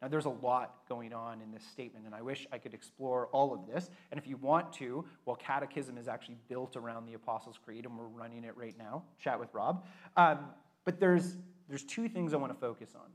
Now, 0.00 0.08
there's 0.08 0.24
a 0.24 0.30
lot 0.30 0.76
going 0.88 1.12
on 1.12 1.42
in 1.42 1.52
this 1.52 1.62
statement, 1.62 2.06
and 2.06 2.14
I 2.14 2.22
wish 2.22 2.46
I 2.50 2.56
could 2.56 2.72
explore 2.72 3.26
all 3.32 3.52
of 3.52 3.66
this. 3.66 3.90
And 4.10 4.18
if 4.18 4.26
you 4.26 4.38
want 4.38 4.72
to, 4.74 5.04
well, 5.26 5.36
Catechism 5.36 5.98
is 5.98 6.08
actually 6.08 6.38
built 6.48 6.74
around 6.74 7.04
the 7.04 7.14
Apostles' 7.14 7.58
Creed, 7.62 7.84
and 7.84 7.98
we're 7.98 8.06
running 8.06 8.44
it 8.44 8.56
right 8.56 8.76
now. 8.78 9.02
Chat 9.18 9.38
with 9.38 9.52
Rob. 9.52 9.84
Um, 10.16 10.38
but 10.86 10.98
there's, 10.98 11.36
there's 11.68 11.84
two 11.84 12.08
things 12.08 12.32
I 12.32 12.38
want 12.38 12.50
to 12.50 12.58
focus 12.58 12.90
on. 12.94 13.10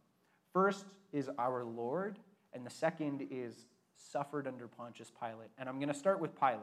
First 0.54 0.86
is 1.12 1.28
our 1.39 1.63
Lord, 1.63 2.19
and 2.54 2.63
the 2.63 2.69
second 2.69 3.28
is 3.32 3.65
suffered 3.98 4.48
under 4.48 4.67
Pontius 4.67 5.12
Pilate. 5.19 5.50
And 5.58 5.67
I'm 5.67 5.80
going 5.80 5.91
to 5.91 5.98
start 5.98 6.19
with 6.19 6.39
Pilate. 6.39 6.60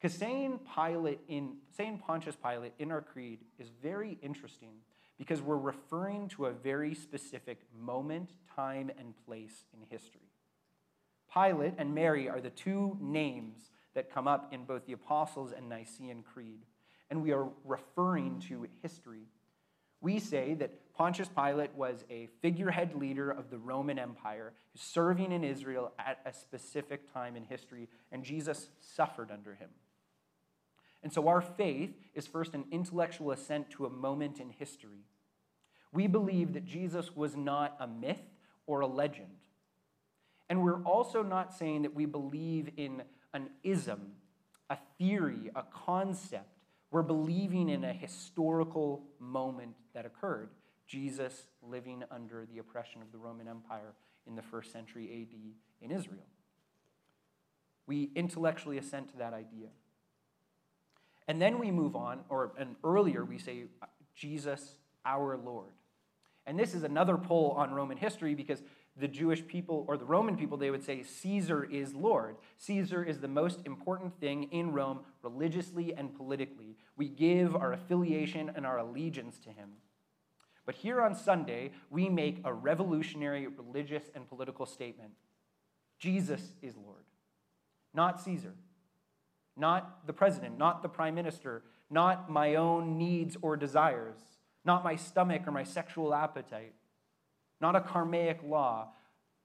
Because 0.00 0.16
saying 0.16 0.60
Pilate 0.74 1.20
in 1.28 1.56
saying 1.76 2.02
Pontius 2.06 2.36
Pilate 2.36 2.72
in 2.78 2.90
our 2.90 3.00
creed 3.00 3.40
is 3.58 3.68
very 3.82 4.18
interesting 4.22 4.72
because 5.18 5.40
we're 5.40 5.56
referring 5.56 6.28
to 6.28 6.46
a 6.46 6.52
very 6.52 6.94
specific 6.94 7.60
moment, 7.78 8.30
time, 8.54 8.90
and 8.98 9.14
place 9.26 9.64
in 9.72 9.80
history. 9.88 10.28
Pilate 11.32 11.74
and 11.78 11.94
Mary 11.94 12.28
are 12.28 12.40
the 12.40 12.50
two 12.50 12.96
names 13.00 13.70
that 13.94 14.12
come 14.12 14.28
up 14.28 14.52
in 14.52 14.64
both 14.64 14.86
the 14.86 14.92
Apostles' 14.92 15.52
and 15.56 15.68
Nicene 15.68 16.22
Creed, 16.22 16.60
and 17.10 17.22
we 17.22 17.32
are 17.32 17.48
referring 17.64 18.40
to 18.48 18.66
history. 18.82 19.26
We 20.00 20.18
say 20.18 20.54
that 20.54 20.92
Pontius 20.94 21.28
Pilate 21.28 21.74
was 21.74 22.04
a 22.10 22.28
figurehead 22.40 22.94
leader 22.94 23.30
of 23.30 23.50
the 23.50 23.58
Roman 23.58 23.98
Empire, 23.98 24.52
serving 24.74 25.32
in 25.32 25.42
Israel 25.42 25.92
at 25.98 26.20
a 26.26 26.32
specific 26.32 27.12
time 27.12 27.36
in 27.36 27.44
history, 27.44 27.88
and 28.12 28.22
Jesus 28.22 28.68
suffered 28.80 29.30
under 29.30 29.54
him. 29.54 29.70
And 31.04 31.12
so 31.12 31.28
our 31.28 31.42
faith 31.42 31.90
is 32.14 32.26
first 32.26 32.54
an 32.54 32.64
intellectual 32.72 33.30
assent 33.30 33.70
to 33.72 33.84
a 33.84 33.90
moment 33.90 34.40
in 34.40 34.48
history. 34.48 35.04
We 35.92 36.06
believe 36.06 36.54
that 36.54 36.64
Jesus 36.64 37.14
was 37.14 37.36
not 37.36 37.76
a 37.78 37.86
myth 37.86 38.22
or 38.66 38.80
a 38.80 38.86
legend. 38.86 39.36
And 40.48 40.62
we're 40.62 40.82
also 40.82 41.22
not 41.22 41.52
saying 41.52 41.82
that 41.82 41.94
we 41.94 42.06
believe 42.06 42.70
in 42.78 43.02
an 43.34 43.50
ism, 43.62 44.12
a 44.70 44.78
theory, 44.98 45.50
a 45.54 45.62
concept. 45.62 46.58
We're 46.90 47.02
believing 47.02 47.68
in 47.68 47.84
a 47.84 47.92
historical 47.92 49.04
moment 49.20 49.74
that 49.94 50.06
occurred. 50.06 50.50
Jesus 50.86 51.48
living 51.62 52.02
under 52.10 52.46
the 52.46 52.58
oppression 52.58 53.02
of 53.02 53.12
the 53.12 53.18
Roman 53.18 53.46
Empire 53.46 53.94
in 54.26 54.36
the 54.36 54.42
first 54.42 54.72
century 54.72 55.10
AD 55.22 55.84
in 55.84 55.94
Israel. 55.94 56.26
We 57.86 58.10
intellectually 58.14 58.78
assent 58.78 59.10
to 59.10 59.18
that 59.18 59.34
idea. 59.34 59.68
And 61.26 61.40
then 61.40 61.58
we 61.58 61.70
move 61.70 61.96
on, 61.96 62.20
or 62.28 62.52
and 62.58 62.76
earlier 62.84 63.24
we 63.24 63.38
say, 63.38 63.64
Jesus, 64.14 64.76
our 65.04 65.36
Lord. 65.36 65.72
And 66.46 66.58
this 66.58 66.74
is 66.74 66.82
another 66.82 67.16
pull 67.16 67.52
on 67.52 67.72
Roman 67.72 67.96
history 67.96 68.34
because 68.34 68.62
the 68.96 69.08
Jewish 69.08 69.46
people 69.46 69.84
or 69.88 69.96
the 69.96 70.04
Roman 70.04 70.36
people, 70.36 70.56
they 70.56 70.70
would 70.70 70.84
say 70.84 71.02
Caesar 71.02 71.64
is 71.64 71.94
Lord. 71.94 72.36
Caesar 72.58 73.02
is 73.02 73.18
the 73.18 73.28
most 73.28 73.60
important 73.64 74.20
thing 74.20 74.44
in 74.52 74.72
Rome, 74.72 75.00
religiously 75.22 75.94
and 75.94 76.14
politically. 76.14 76.76
We 76.96 77.08
give 77.08 77.56
our 77.56 77.72
affiliation 77.72 78.52
and 78.54 78.66
our 78.66 78.78
allegiance 78.78 79.38
to 79.40 79.50
him. 79.50 79.70
But 80.66 80.76
here 80.76 81.02
on 81.02 81.14
Sunday, 81.14 81.72
we 81.90 82.08
make 82.08 82.40
a 82.44 82.52
revolutionary 82.52 83.46
religious 83.46 84.04
and 84.14 84.28
political 84.28 84.66
statement 84.66 85.12
Jesus 85.98 86.54
is 86.60 86.76
Lord, 86.76 87.04
not 87.94 88.20
Caesar, 88.20 88.54
not 89.56 90.06
the 90.06 90.12
president, 90.12 90.58
not 90.58 90.82
the 90.82 90.88
prime 90.88 91.14
minister, 91.14 91.62
not 91.90 92.30
my 92.30 92.54
own 92.54 92.98
needs 92.98 93.36
or 93.42 93.56
desires, 93.56 94.16
not 94.64 94.84
my 94.84 94.96
stomach 94.96 95.46
or 95.46 95.52
my 95.52 95.64
sexual 95.64 96.14
appetite 96.14 96.74
not 97.64 97.76
a 97.76 97.80
karmic 97.80 98.40
law. 98.46 98.88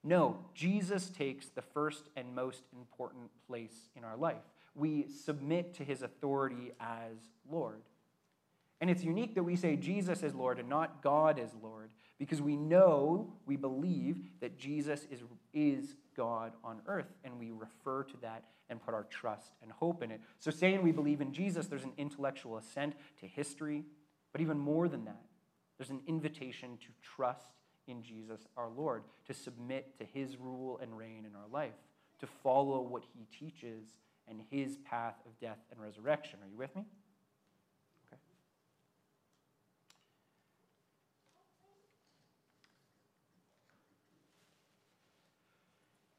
No, 0.04 0.44
Jesus 0.54 1.08
takes 1.08 1.48
the 1.48 1.62
first 1.62 2.10
and 2.16 2.34
most 2.34 2.64
important 2.76 3.30
place 3.46 3.88
in 3.96 4.04
our 4.04 4.16
life. 4.16 4.42
We 4.74 5.06
submit 5.08 5.72
to 5.74 5.84
his 5.84 6.02
authority 6.02 6.72
as 6.78 7.16
Lord. 7.50 7.80
And 8.78 8.90
it's 8.90 9.02
unique 9.02 9.34
that 9.36 9.42
we 9.42 9.56
say 9.56 9.76
Jesus 9.76 10.22
is 10.22 10.34
Lord 10.34 10.58
and 10.58 10.68
not 10.68 11.02
God 11.02 11.38
is 11.38 11.50
Lord 11.62 11.90
because 12.20 12.42
we 12.42 12.54
know, 12.54 13.32
we 13.46 13.56
believe 13.56 14.18
that 14.42 14.58
Jesus 14.58 15.06
is, 15.10 15.20
is 15.54 15.96
God 16.14 16.52
on 16.62 16.82
earth 16.86 17.10
and 17.24 17.40
we 17.40 17.50
refer 17.50 18.04
to 18.04 18.16
that 18.20 18.44
and 18.68 18.80
put 18.80 18.92
our 18.92 19.04
trust 19.04 19.52
and 19.62 19.72
hope 19.72 20.02
in 20.02 20.10
it. 20.10 20.20
So, 20.38 20.50
saying 20.50 20.82
we 20.82 20.92
believe 20.92 21.22
in 21.22 21.32
Jesus, 21.32 21.66
there's 21.66 21.82
an 21.82 21.94
intellectual 21.96 22.58
assent 22.58 22.94
to 23.20 23.26
history, 23.26 23.84
but 24.32 24.42
even 24.42 24.58
more 24.58 24.86
than 24.86 25.06
that, 25.06 25.22
there's 25.78 25.88
an 25.88 26.02
invitation 26.06 26.76
to 26.82 26.88
trust 27.02 27.48
in 27.88 28.02
Jesus 28.02 28.46
our 28.54 28.68
Lord, 28.68 29.02
to 29.26 29.32
submit 29.32 29.98
to 29.98 30.04
his 30.04 30.36
rule 30.36 30.78
and 30.82 30.96
reign 30.96 31.24
in 31.26 31.34
our 31.34 31.48
life, 31.50 31.72
to 32.20 32.26
follow 32.26 32.82
what 32.82 33.02
he 33.14 33.24
teaches 33.36 33.96
and 34.28 34.42
his 34.50 34.76
path 34.84 35.16
of 35.24 35.40
death 35.40 35.58
and 35.72 35.80
resurrection. 35.80 36.38
Are 36.42 36.48
you 36.48 36.58
with 36.58 36.76
me? 36.76 36.84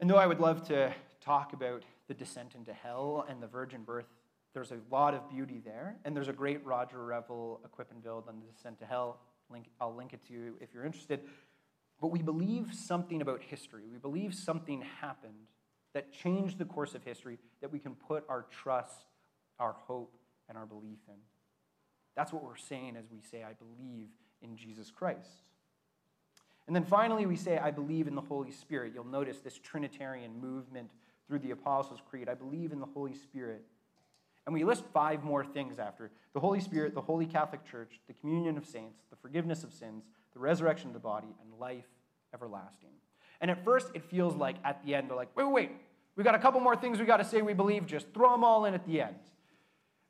And 0.01 0.09
though 0.09 0.17
I 0.17 0.25
would 0.25 0.39
love 0.39 0.67
to 0.69 0.91
talk 1.23 1.53
about 1.53 1.83
the 2.07 2.15
descent 2.15 2.55
into 2.55 2.73
hell 2.73 3.23
and 3.29 3.41
the 3.41 3.45
virgin 3.45 3.83
birth, 3.83 4.07
there's 4.51 4.71
a 4.71 4.79
lot 4.89 5.13
of 5.13 5.29
beauty 5.29 5.61
there. 5.63 5.95
And 6.03 6.15
there's 6.15 6.27
a 6.27 6.33
great 6.33 6.65
Roger 6.65 7.05
Revell 7.05 7.61
equip 7.63 7.91
and 7.91 8.03
build 8.03 8.27
on 8.27 8.39
the 8.39 8.51
descent 8.51 8.79
to 8.79 8.85
hell. 8.87 9.19
Link, 9.51 9.67
I'll 9.79 9.93
link 9.93 10.13
it 10.13 10.25
to 10.27 10.33
you 10.33 10.55
if 10.59 10.73
you're 10.73 10.85
interested. 10.85 11.19
But 12.01 12.07
we 12.07 12.23
believe 12.23 12.73
something 12.73 13.21
about 13.21 13.43
history. 13.43 13.83
We 13.91 13.99
believe 13.99 14.33
something 14.33 14.83
happened 14.99 15.47
that 15.93 16.11
changed 16.11 16.57
the 16.57 16.65
course 16.65 16.95
of 16.95 17.03
history 17.03 17.37
that 17.61 17.71
we 17.71 17.77
can 17.77 17.93
put 17.93 18.23
our 18.27 18.47
trust, 18.49 19.05
our 19.59 19.73
hope, 19.73 20.17
and 20.49 20.57
our 20.57 20.65
belief 20.65 20.99
in. 21.09 21.19
That's 22.15 22.33
what 22.33 22.43
we're 22.43 22.55
saying 22.55 22.95
as 22.97 23.05
we 23.11 23.21
say, 23.21 23.43
I 23.43 23.53
believe 23.53 24.07
in 24.41 24.57
Jesus 24.57 24.89
Christ. 24.89 25.43
And 26.67 26.76
then 26.76 26.84
finally, 26.84 27.26
we 27.26 27.36
say, 27.36 27.58
I 27.58 27.71
believe 27.71 28.08
in 28.08 28.15
the 28.15 28.21
Holy 28.21 28.52
Spirit. 28.52 28.93
You'll 28.93 29.04
notice 29.04 29.39
this 29.39 29.58
Trinitarian 29.58 30.39
movement 30.39 30.91
through 31.28 31.39
the 31.39 31.52
Apostles' 31.52 32.00
Creed. 32.10 32.30
I 32.30 32.34
believe 32.34 32.71
in 32.71 32.80
the 32.80 32.86
Holy 32.86 33.15
Spirit. 33.15 33.63
And 34.45 34.54
we 34.54 34.63
list 34.63 34.84
five 34.93 35.24
more 35.24 35.45
things 35.45 35.80
after 35.80 36.12
the 36.34 36.39
Holy 36.39 36.60
Spirit, 36.60 36.93
the 36.93 37.02
Holy 37.02 37.26
Catholic 37.26 37.63
Church, 37.63 38.00
the 38.08 38.13
communion 38.13 38.58
of 38.58 38.65
saints, 38.65 39.04
the 39.10 39.15
forgiveness 39.15 39.63
of 39.63 39.74
sins, 39.74 40.06
the 40.34 40.39
resurrection 40.39 40.88
of 40.88 40.93
the 40.93 41.00
body, 41.00 41.36
and 41.41 41.60
life 41.60 41.88
everlasting. 42.34 42.89
And 43.39 43.52
at 43.52 43.63
first, 43.63 43.91
it 43.93 44.04
feels 44.04 44.36
like 44.36 44.56
at 44.63 44.84
the 44.86 44.95
end, 44.95 45.10
they're 45.10 45.15
like, 45.15 45.36
wait, 45.36 45.45
wait, 45.45 45.54
wait, 45.54 45.71
we 46.15 46.24
got 46.24 46.36
a 46.36 46.39
couple 46.39 46.60
more 46.60 46.76
things 46.76 47.00
we 47.00 47.06
got 47.06 47.17
to 47.17 47.26
say 47.26 47.41
we 47.41 47.54
believe, 47.54 47.86
just 47.86 48.08
throw 48.13 48.32
them 48.32 48.43
all 48.43 48.65
in 48.65 48.74
at 48.74 48.86
the 48.86 49.02
end. 49.02 49.15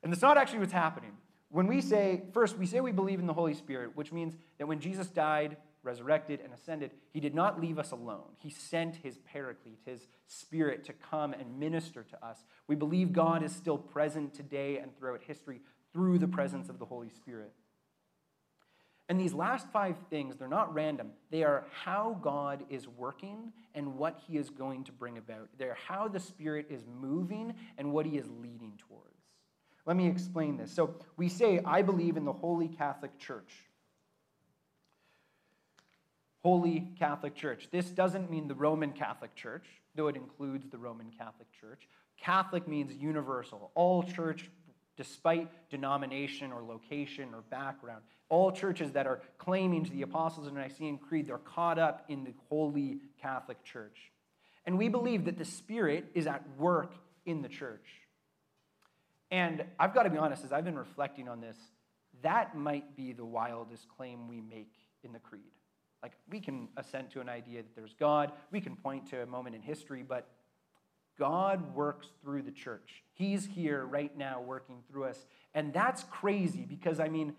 And 0.02 0.12
that's 0.12 0.22
not 0.22 0.36
actually 0.36 0.60
what's 0.60 0.72
happening. 0.72 1.12
When 1.50 1.66
we 1.66 1.80
say, 1.80 2.22
first, 2.32 2.58
we 2.58 2.66
say 2.66 2.80
we 2.80 2.92
believe 2.92 3.20
in 3.20 3.26
the 3.26 3.32
Holy 3.32 3.54
Spirit, 3.54 3.94
which 3.94 4.10
means 4.10 4.36
that 4.58 4.66
when 4.66 4.80
Jesus 4.80 5.08
died, 5.08 5.56
resurrected, 5.82 6.40
and 6.40 6.52
ascended, 6.52 6.92
he 7.12 7.20
did 7.20 7.34
not 7.34 7.60
leave 7.60 7.78
us 7.78 7.90
alone. 7.90 8.36
He 8.38 8.50
sent 8.50 8.96
his 8.96 9.18
paraclete, 9.18 9.80
his 9.84 10.06
spirit, 10.26 10.84
to 10.84 10.92
come 10.92 11.32
and 11.32 11.58
minister 11.58 12.02
to 12.04 12.24
us. 12.24 12.44
We 12.68 12.76
believe 12.76 13.12
God 13.12 13.42
is 13.42 13.54
still 13.54 13.78
present 13.78 14.34
today 14.34 14.78
and 14.78 14.96
throughout 14.96 15.22
history 15.26 15.60
through 15.92 16.18
the 16.18 16.28
presence 16.28 16.68
of 16.68 16.78
the 16.78 16.84
Holy 16.84 17.10
Spirit. 17.10 17.52
And 19.08 19.20
these 19.20 19.34
last 19.34 19.66
five 19.72 19.96
things, 20.08 20.36
they're 20.36 20.48
not 20.48 20.72
random. 20.72 21.10
They 21.30 21.42
are 21.42 21.66
how 21.84 22.18
God 22.22 22.64
is 22.70 22.88
working 22.88 23.52
and 23.74 23.96
what 23.96 24.20
he 24.26 24.38
is 24.38 24.48
going 24.48 24.84
to 24.84 24.92
bring 24.92 25.18
about. 25.18 25.48
They're 25.58 25.76
how 25.86 26.08
the 26.08 26.20
Spirit 26.20 26.66
is 26.70 26.84
moving 26.86 27.52
and 27.76 27.92
what 27.92 28.06
he 28.06 28.16
is 28.16 28.26
leading 28.40 28.72
towards. 28.88 29.08
Let 29.84 29.96
me 29.96 30.06
explain 30.06 30.56
this. 30.56 30.72
So 30.72 30.94
we 31.16 31.28
say, 31.28 31.60
I 31.64 31.82
believe 31.82 32.16
in 32.16 32.24
the 32.24 32.32
Holy 32.32 32.68
Catholic 32.68 33.18
Church. 33.18 33.52
Holy 36.42 36.88
Catholic 36.98 37.34
Church. 37.34 37.68
This 37.70 37.86
doesn't 37.86 38.30
mean 38.30 38.48
the 38.48 38.54
Roman 38.54 38.92
Catholic 38.92 39.34
Church, 39.34 39.64
though 39.94 40.08
it 40.08 40.16
includes 40.16 40.68
the 40.68 40.78
Roman 40.78 41.10
Catholic 41.10 41.48
Church. 41.60 41.88
Catholic 42.20 42.66
means 42.66 42.92
universal, 42.92 43.70
all 43.74 44.02
church, 44.02 44.50
despite 44.96 45.48
denomination 45.70 46.52
or 46.52 46.62
location 46.62 47.28
or 47.32 47.42
background. 47.42 48.02
All 48.28 48.50
churches 48.50 48.92
that 48.92 49.06
are 49.06 49.20
claiming 49.38 49.84
to 49.84 49.90
the 49.90 50.02
Apostles' 50.02 50.46
and 50.46 50.56
Nicene 50.56 50.98
Creed, 50.98 51.26
they're 51.26 51.38
caught 51.38 51.78
up 51.78 52.04
in 52.08 52.24
the 52.24 52.34
Holy 52.48 52.98
Catholic 53.20 53.62
Church. 53.64 54.10
And 54.64 54.78
we 54.78 54.88
believe 54.88 55.24
that 55.26 55.38
the 55.38 55.44
Spirit 55.44 56.06
is 56.14 56.26
at 56.26 56.42
work 56.58 56.92
in 57.26 57.42
the 57.42 57.48
church. 57.48 57.86
And 59.30 59.64
I've 59.78 59.94
got 59.94 60.04
to 60.04 60.10
be 60.10 60.18
honest, 60.18 60.44
as 60.44 60.52
I've 60.52 60.64
been 60.64 60.78
reflecting 60.78 61.28
on 61.28 61.40
this, 61.40 61.56
that 62.22 62.56
might 62.56 62.96
be 62.96 63.12
the 63.12 63.24
wildest 63.24 63.88
claim 63.96 64.28
we 64.28 64.40
make 64.40 64.72
in 65.02 65.12
the 65.12 65.18
Creed. 65.18 65.41
We 66.32 66.40
can 66.40 66.68
assent 66.78 67.10
to 67.12 67.20
an 67.20 67.28
idea 67.28 67.62
that 67.62 67.76
there's 67.76 67.92
God, 67.92 68.32
we 68.50 68.60
can 68.62 68.74
point 68.74 69.10
to 69.10 69.22
a 69.22 69.26
moment 69.26 69.54
in 69.54 69.60
history, 69.60 70.02
but 70.02 70.26
God 71.18 71.74
works 71.74 72.06
through 72.22 72.42
the 72.42 72.50
church. 72.50 73.02
He's 73.12 73.44
here 73.44 73.84
right 73.84 74.16
now 74.16 74.40
working 74.40 74.82
through 74.90 75.04
us. 75.04 75.26
And 75.54 75.74
that's 75.74 76.04
crazy 76.04 76.64
because, 76.66 76.98
I 76.98 77.08
mean, 77.08 77.34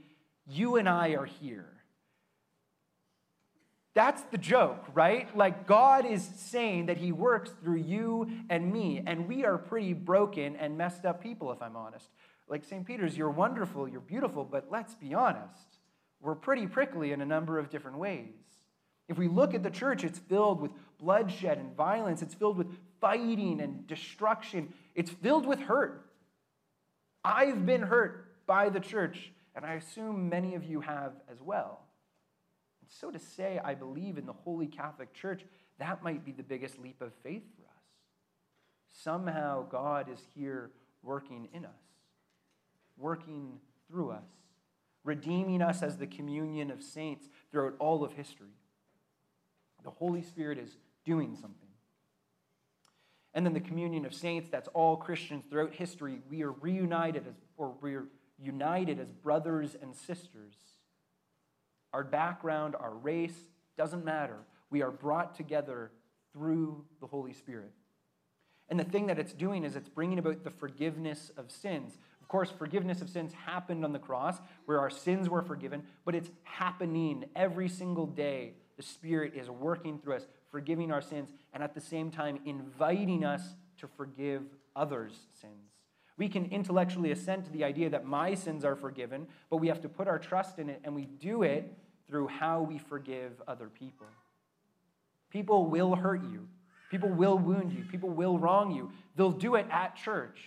you 0.46 0.76
and 0.76 0.88
I 0.88 1.16
are 1.16 1.26
here. 1.26 1.66
That's 3.96 4.22
the 4.32 4.38
joke, 4.38 4.86
right? 4.94 5.36
Like, 5.36 5.66
God 5.66 6.06
is 6.06 6.24
saying 6.24 6.86
that 6.86 6.98
He 6.98 7.12
works 7.12 7.52
through 7.64 7.78
you 7.78 8.30
and 8.50 8.72
me, 8.72 9.02
and 9.06 9.28
we 9.28 9.44
are 9.44 9.58
pretty 9.58 9.94
broken 9.94 10.56
and 10.56 10.78
messed 10.78 11.06
up 11.06 11.22
people, 11.22 11.52
if 11.52 11.62
I'm 11.62 11.76
honest. 11.76 12.10
Like 12.48 12.64
St. 12.64 12.86
Peter's, 12.86 13.18
you're 13.18 13.32
wonderful, 13.32 13.88
you're 13.88 14.02
beautiful, 14.02 14.44
but 14.44 14.68
let's 14.70 14.94
be 14.94 15.14
honest, 15.14 15.80
we're 16.22 16.36
pretty 16.36 16.68
prickly 16.68 17.12
in 17.12 17.22
a 17.22 17.26
number 17.26 17.58
of 17.58 17.70
different 17.70 17.98
ways. 17.98 18.34
If 19.10 19.18
we 19.18 19.28
look 19.28 19.54
at 19.54 19.64
the 19.64 19.70
church, 19.70 20.04
it's 20.04 20.20
filled 20.20 20.62
with 20.62 20.72
bloodshed 20.98 21.58
and 21.58 21.76
violence, 21.76 22.22
it's 22.22 22.34
filled 22.34 22.58
with 22.58 22.68
fighting 23.02 23.60
and 23.60 23.86
destruction, 23.86 24.74
it's 24.96 25.12
filled 25.12 25.46
with 25.46 25.60
hurt. 25.60 26.10
I've 27.24 27.66
been 27.66 27.82
hurt 27.82 28.46
by 28.46 28.70
the 28.70 28.80
church 28.80 29.32
and 29.56 29.66
I 29.66 29.74
assume 29.74 30.30
many 30.30 30.56
of 30.56 30.64
you 30.64 30.82
have 30.82 31.14
as 31.32 31.42
well. 31.42 31.82
And 32.82 32.90
so 32.90 33.12
to 33.12 33.20
say, 33.20 33.60
I 33.64 33.76
believe 33.76 34.18
in 34.18 34.26
the 34.26 34.34
Holy 34.34 34.68
Catholic 34.68 35.14
Church, 35.14 35.46
that 35.80 36.04
might 36.04 36.26
be 36.26 36.32
the 36.32 36.44
biggest 36.44 36.80
leap 36.80 37.02
of 37.02 37.14
faith 37.24 37.44
for 37.56 37.64
us. 37.64 37.84
Somehow 38.92 39.68
God 39.70 40.10
is 40.12 40.20
here 40.36 40.72
working 41.02 41.50
in 41.54 41.66
us, 41.66 41.72
working 42.98 43.60
through 43.88 44.12
us, 44.12 44.28
redeeming 45.04 45.62
us 45.62 45.84
as 45.84 45.98
the 45.98 46.08
communion 46.08 46.72
of 46.72 46.82
saints 46.82 47.28
throughout 47.52 47.76
all 47.80 48.04
of 48.04 48.14
history. 48.14 48.56
The 49.84 49.92
Holy 49.92 50.22
Spirit 50.22 50.58
is 50.58 50.78
doing 51.06 51.36
something. 51.36 51.70
And 53.34 53.46
then 53.46 53.54
the 53.54 53.60
communion 53.60 54.06
of 54.06 54.14
saints, 54.14 54.50
that's 54.50 54.70
all 54.74 54.96
Christians 54.96 55.46
throughout 55.50 55.74
history. 55.74 56.20
We 56.30 56.44
are 56.44 56.52
reunited 56.52 57.28
as, 57.28 57.34
or 57.58 57.74
we're 57.82 58.06
united 58.40 59.00
as 59.00 59.12
brothers 59.12 59.76
and 59.82 59.96
sisters. 59.96 60.54
Our 61.94 62.04
background, 62.04 62.76
our 62.80 62.94
race, 62.94 63.38
doesn't 63.78 64.06
matter. 64.06 64.38
We 64.70 64.82
are 64.82 64.92
brought 64.92 65.36
together 65.36 65.92
through 66.32 66.86
the 67.00 67.08
Holy 67.08 67.34
Spirit. 67.34 67.72
And 68.70 68.80
the 68.80 68.84
thing 68.84 69.08
that 69.08 69.20
it's 69.20 69.34
doing 69.34 69.64
is 69.64 69.76
it's 69.76 69.90
bringing 69.90 70.20
about 70.20 70.44
the 70.44 70.50
forgiveness 70.50 71.32
of 71.38 71.52
sins. 71.52 71.98
Of 72.22 72.28
course, 72.28 72.50
forgiveness 72.50 73.02
of 73.02 73.10
sins 73.10 73.34
happened 73.34 73.84
on 73.84 73.94
the 73.94 74.00
cross 74.00 74.38
where 74.66 74.80
our 74.80 74.90
sins 74.90 75.30
were 75.30 75.42
forgiven, 75.42 75.84
but 76.06 76.16
it's 76.16 76.30
happening 76.44 77.26
every 77.36 77.70
single 77.70 78.08
day. 78.08 78.54
The 78.78 78.84
Spirit 78.84 79.34
is 79.36 79.50
working 79.50 80.00
through 80.00 80.16
us, 80.16 80.28
forgiving 80.50 80.92
our 80.92 81.02
sins, 81.02 81.30
and 81.54 81.64
at 81.64 81.74
the 81.74 81.82
same 81.82 82.12
time 82.12 82.40
inviting 82.46 83.24
us 83.24 83.56
to 83.78 83.88
forgive 83.88 84.44
others' 84.76 85.18
sins. 85.40 85.72
We 86.18 86.30
can 86.30 86.46
intellectually 86.46 87.12
assent 87.12 87.46
to 87.46 87.52
the 87.52 87.64
idea 87.64 87.90
that 87.90 88.06
my 88.06 88.36
sins 88.36 88.64
are 88.64 88.76
forgiven, 88.76 89.28
but 89.50 89.58
we 89.58 89.68
have 89.68 89.82
to 89.82 89.90
put 89.90 90.08
our 90.08 90.20
trust 90.20 90.60
in 90.60 90.70
it, 90.70 90.82
and 90.84 90.96
we 90.96 91.06
do 91.06 91.44
it 91.44 91.74
through 92.08 92.28
how 92.28 92.62
we 92.62 92.78
forgive 92.78 93.42
other 93.48 93.68
people. 93.68 94.08
People 95.30 95.66
will 95.66 95.96
hurt 95.96 96.22
you. 96.24 96.48
People 96.92 97.10
will 97.10 97.40
wound 97.40 97.74
you. 97.74 97.84
People 97.86 98.10
will 98.10 98.38
wrong 98.38 98.72
you. 98.72 98.92
They'll 99.16 99.32
do 99.32 99.56
it 99.56 99.66
at 99.72 99.96
church. 99.96 100.40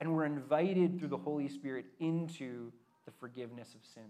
And 0.00 0.12
we're 0.12 0.24
invited 0.24 0.98
through 0.98 1.08
the 1.08 1.16
Holy 1.16 1.48
Spirit 1.48 1.86
into 2.00 2.72
the 3.04 3.12
forgiveness 3.20 3.74
of 3.74 3.80
sins. 3.94 4.06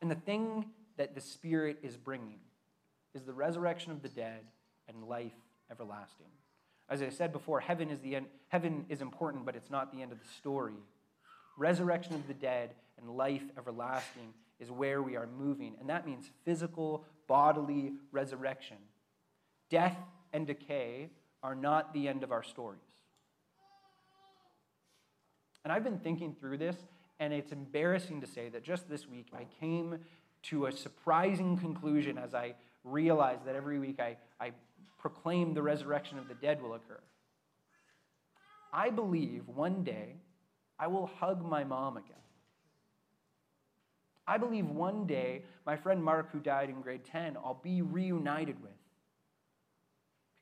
And 0.00 0.10
the 0.10 0.14
thing 0.14 0.64
that 1.00 1.14
the 1.14 1.20
Spirit 1.22 1.78
is 1.82 1.96
bringing 1.96 2.40
is 3.14 3.22
the 3.22 3.32
resurrection 3.32 3.90
of 3.90 4.02
the 4.02 4.08
dead 4.10 4.42
and 4.86 5.02
life 5.04 5.32
everlasting. 5.70 6.26
As 6.90 7.00
I 7.00 7.08
said 7.08 7.32
before, 7.32 7.58
heaven 7.58 7.88
is, 7.88 8.00
the 8.00 8.16
end, 8.16 8.26
heaven 8.48 8.84
is 8.90 9.00
important, 9.00 9.46
but 9.46 9.56
it's 9.56 9.70
not 9.70 9.94
the 9.94 10.02
end 10.02 10.12
of 10.12 10.18
the 10.18 10.28
story. 10.36 10.74
Resurrection 11.56 12.12
of 12.16 12.28
the 12.28 12.34
dead 12.34 12.74
and 12.98 13.16
life 13.16 13.40
everlasting 13.56 14.34
is 14.58 14.70
where 14.70 15.00
we 15.00 15.16
are 15.16 15.26
moving. 15.38 15.74
And 15.80 15.88
that 15.88 16.04
means 16.06 16.28
physical, 16.44 17.06
bodily 17.26 17.94
resurrection. 18.12 18.76
Death 19.70 19.96
and 20.34 20.46
decay 20.46 21.08
are 21.42 21.54
not 21.54 21.94
the 21.94 22.08
end 22.08 22.22
of 22.22 22.30
our 22.30 22.42
stories. 22.42 22.82
And 25.64 25.72
I've 25.72 25.84
been 25.84 26.00
thinking 26.00 26.36
through 26.38 26.58
this, 26.58 26.76
and 27.18 27.32
it's 27.32 27.52
embarrassing 27.52 28.20
to 28.20 28.26
say 28.26 28.50
that 28.50 28.64
just 28.64 28.86
this 28.86 29.08
week 29.08 29.28
I 29.32 29.46
came 29.60 29.98
to 30.44 30.66
a 30.66 30.72
surprising 30.72 31.56
conclusion 31.58 32.18
as 32.18 32.34
I 32.34 32.54
realized 32.84 33.44
that 33.46 33.54
every 33.54 33.78
week 33.78 34.00
I, 34.00 34.16
I 34.40 34.52
proclaim 34.98 35.54
the 35.54 35.62
resurrection 35.62 36.18
of 36.18 36.28
the 36.28 36.34
dead 36.34 36.62
will 36.62 36.74
occur. 36.74 37.00
I 38.72 38.90
believe 38.90 39.48
one 39.48 39.82
day 39.82 40.16
I 40.78 40.86
will 40.86 41.06
hug 41.06 41.44
my 41.44 41.64
mom 41.64 41.96
again. 41.96 42.16
I 44.26 44.38
believe 44.38 44.66
one 44.66 45.06
day 45.06 45.42
my 45.66 45.76
friend 45.76 46.02
Mark, 46.02 46.30
who 46.30 46.38
died 46.38 46.70
in 46.70 46.80
grade 46.80 47.04
10, 47.04 47.36
I'll 47.36 47.60
be 47.62 47.82
reunited 47.82 48.62
with. 48.62 48.70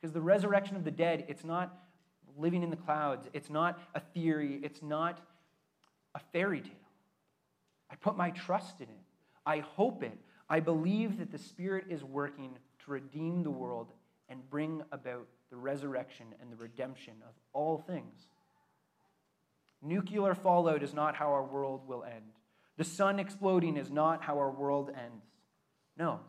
Because 0.01 0.13
the 0.13 0.21
resurrection 0.21 0.77
of 0.77 0.85
the 0.85 0.91
dead, 0.91 1.25
it's 1.29 1.45
not 1.45 1.75
living 2.37 2.63
in 2.63 2.71
the 2.71 2.77
clouds, 2.77 3.27
it's 3.33 3.51
not 3.51 3.81
a 3.95 4.01
theory, 4.01 4.61
it's 4.63 4.83
not 4.83 5.19
a 6.15 6.21
fairy 6.33 6.61
tale. 6.61 6.73
I 7.91 7.97
put 7.97 8.17
my 8.17 8.31
trust 8.31 8.81
in 8.81 8.89
it. 8.89 9.08
I 9.49 9.61
hope 9.61 10.03
it. 10.03 10.19
I 10.51 10.61
believe 10.61 11.19
that 11.19 11.33
the 11.33 11.39
Spirit 11.39 11.87
is 11.89 12.05
working 12.05 12.51
to 12.85 12.91
redeem 12.91 13.43
the 13.43 13.51
world 13.51 13.93
and 14.29 14.49
bring 14.51 14.83
about 14.93 15.27
the 15.49 15.57
resurrection 15.57 16.27
and 16.43 16.53
the 16.53 16.57
redemption 16.57 17.15
of 17.27 17.33
all 17.55 17.79
things. 17.79 18.29
Nuclear 19.81 20.35
fallout 20.35 20.83
is 20.83 20.93
not 20.93 21.17
how 21.17 21.29
our 21.29 21.45
world 21.45 21.89
will 21.89 22.05
end. 22.05 22.35
The 22.77 22.85
sun 22.85 23.19
exploding 23.19 23.79
is 23.79 23.91
not 23.91 24.23
how 24.23 24.37
our 24.39 24.51
world 24.51 24.91
ends. 24.91 25.25
No, 25.97 26.21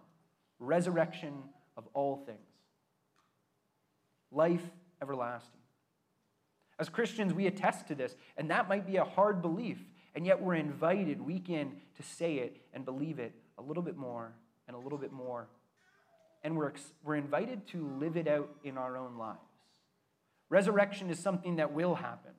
resurrection 0.58 1.34
of 1.76 1.88
all 1.94 2.24
things. 2.26 2.40
Life 4.32 4.64
everlasting. 5.02 5.60
As 6.80 6.88
Christians, 6.88 7.34
we 7.34 7.48
attest 7.48 7.88
to 7.88 7.96
this, 7.96 8.16
and 8.38 8.50
that 8.50 8.70
might 8.70 8.88
be 8.88 8.96
a 8.96 9.04
hard 9.04 9.42
belief, 9.42 9.80
and 10.16 10.26
yet 10.26 10.42
we're 10.42 10.56
invited 10.56 11.22
week 11.22 11.50
in 11.50 11.74
to 11.98 12.04
say 12.04 12.36
it 12.36 12.58
and 12.74 12.86
believe 12.86 13.20
it 13.20 13.34
a 13.58 13.62
little 13.62 13.84
bit 13.84 13.96
more 13.96 14.34
and 14.68 14.76
a 14.76 14.80
little 14.80 14.98
bit 14.98 15.12
more. 15.12 15.48
And 16.44 16.56
we're, 16.58 16.72
we're 17.04 17.16
invited 17.16 17.68
to 17.70 17.88
live 18.00 18.18
it 18.18 18.28
out 18.28 18.50
in 18.64 18.78
our 18.78 18.98
own 18.98 19.18
lives. 19.18 19.40
Resurrection 20.50 21.10
is 21.10 21.20
something 21.20 21.58
that 21.58 21.74
will 21.74 21.96
happen, 21.96 22.32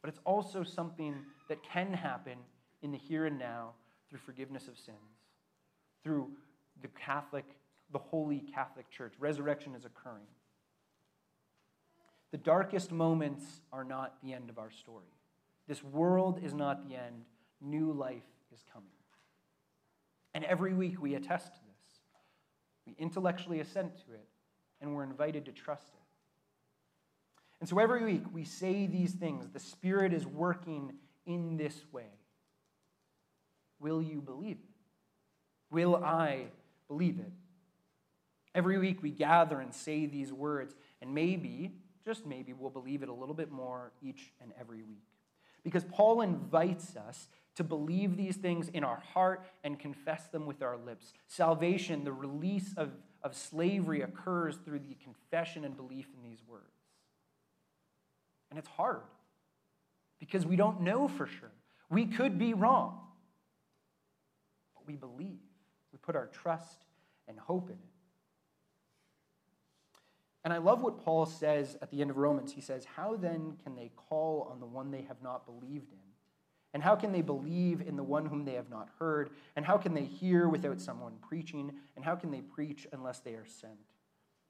but 0.00 0.08
it's 0.08 0.20
also 0.24 0.64
something 0.64 1.14
that 1.48 1.62
can 1.62 1.92
happen 1.92 2.38
in 2.82 2.90
the 2.90 2.98
here 2.98 3.26
and 3.26 3.38
now 3.38 3.70
through 4.08 4.18
forgiveness 4.18 4.66
of 4.66 4.76
sins, 4.76 4.96
through 6.02 6.28
the 6.80 6.88
Catholic, 6.88 7.44
the 7.92 7.98
Holy 7.98 8.42
Catholic 8.54 8.90
Church. 8.90 9.12
Resurrection 9.20 9.74
is 9.74 9.84
occurring. 9.84 10.26
The 12.32 12.38
darkest 12.38 12.90
moments 12.90 13.44
are 13.72 13.84
not 13.84 14.14
the 14.22 14.32
end 14.32 14.50
of 14.50 14.58
our 14.58 14.70
story. 14.70 15.06
This 15.68 15.82
world 15.82 16.40
is 16.42 16.54
not 16.54 16.88
the 16.88 16.96
end. 16.96 17.24
New 17.60 17.92
life 17.92 18.22
is 18.52 18.64
coming. 18.72 18.88
And 20.34 20.44
every 20.44 20.74
week 20.74 21.00
we 21.00 21.14
attest 21.14 21.54
to 21.54 21.60
this. 21.60 22.00
We 22.86 22.94
intellectually 22.98 23.60
assent 23.60 23.96
to 24.06 24.12
it, 24.14 24.26
and 24.80 24.94
we're 24.94 25.04
invited 25.04 25.44
to 25.44 25.52
trust 25.52 25.88
it. 25.88 26.00
And 27.60 27.68
so 27.68 27.78
every 27.78 28.04
week 28.04 28.24
we 28.32 28.44
say 28.44 28.86
these 28.86 29.12
things. 29.12 29.48
The 29.52 29.60
Spirit 29.60 30.12
is 30.12 30.26
working 30.26 30.94
in 31.26 31.56
this 31.56 31.84
way. 31.92 32.10
Will 33.78 34.02
you 34.02 34.20
believe 34.20 34.56
it? 34.56 34.74
Will 35.70 35.96
I 35.96 36.46
believe 36.88 37.18
it? 37.20 37.32
Every 38.54 38.78
week 38.78 39.02
we 39.02 39.10
gather 39.10 39.60
and 39.60 39.72
say 39.72 40.06
these 40.06 40.32
words, 40.32 40.74
and 41.00 41.14
maybe 41.14 41.72
just 42.04 42.26
maybe 42.26 42.52
we'll 42.52 42.70
believe 42.70 43.02
it 43.02 43.08
a 43.08 43.12
little 43.12 43.34
bit 43.34 43.50
more 43.50 43.92
each 44.02 44.32
and 44.40 44.52
every 44.58 44.82
week. 44.82 45.06
Because 45.64 45.84
Paul 45.84 46.22
invites 46.22 46.96
us 46.96 47.28
to 47.56 47.64
believe 47.64 48.16
these 48.16 48.36
things 48.36 48.68
in 48.68 48.82
our 48.82 49.02
heart 49.14 49.46
and 49.62 49.78
confess 49.78 50.26
them 50.28 50.46
with 50.46 50.62
our 50.62 50.76
lips. 50.76 51.12
Salvation, 51.26 52.04
the 52.04 52.12
release 52.12 52.74
of, 52.76 52.90
of 53.22 53.36
slavery, 53.36 54.00
occurs 54.00 54.56
through 54.64 54.80
the 54.80 54.96
confession 55.02 55.64
and 55.64 55.76
belief 55.76 56.06
in 56.16 56.28
these 56.28 56.42
words. 56.46 56.64
And 58.50 58.58
it's 58.58 58.68
hard 58.68 59.02
because 60.18 60.46
we 60.46 60.56
don't 60.56 60.80
know 60.80 61.08
for 61.08 61.26
sure. 61.26 61.52
We 61.90 62.06
could 62.06 62.38
be 62.38 62.54
wrong, 62.54 63.00
but 64.74 64.86
we 64.86 64.96
believe. 64.96 65.40
We 65.92 65.98
put 65.98 66.16
our 66.16 66.26
trust 66.26 66.86
and 67.28 67.38
hope 67.38 67.68
in 67.68 67.76
it. 67.76 67.91
And 70.44 70.52
I 70.52 70.58
love 70.58 70.82
what 70.82 71.04
Paul 71.04 71.26
says 71.26 71.76
at 71.80 71.90
the 71.90 72.00
end 72.00 72.10
of 72.10 72.16
Romans. 72.16 72.52
He 72.52 72.60
says, 72.60 72.84
How 72.96 73.16
then 73.16 73.56
can 73.62 73.76
they 73.76 73.92
call 73.94 74.48
on 74.50 74.58
the 74.58 74.66
one 74.66 74.90
they 74.90 75.02
have 75.02 75.22
not 75.22 75.46
believed 75.46 75.92
in? 75.92 75.98
And 76.74 76.82
how 76.82 76.96
can 76.96 77.12
they 77.12 77.22
believe 77.22 77.82
in 77.82 77.96
the 77.96 78.02
one 78.02 78.26
whom 78.26 78.44
they 78.44 78.54
have 78.54 78.70
not 78.70 78.88
heard? 78.98 79.30
And 79.56 79.64
how 79.64 79.76
can 79.76 79.94
they 79.94 80.04
hear 80.04 80.48
without 80.48 80.80
someone 80.80 81.12
preaching? 81.20 81.72
And 81.96 82.04
how 82.04 82.16
can 82.16 82.30
they 82.30 82.40
preach 82.40 82.86
unless 82.92 83.20
they 83.20 83.34
are 83.34 83.46
sent? 83.46 83.72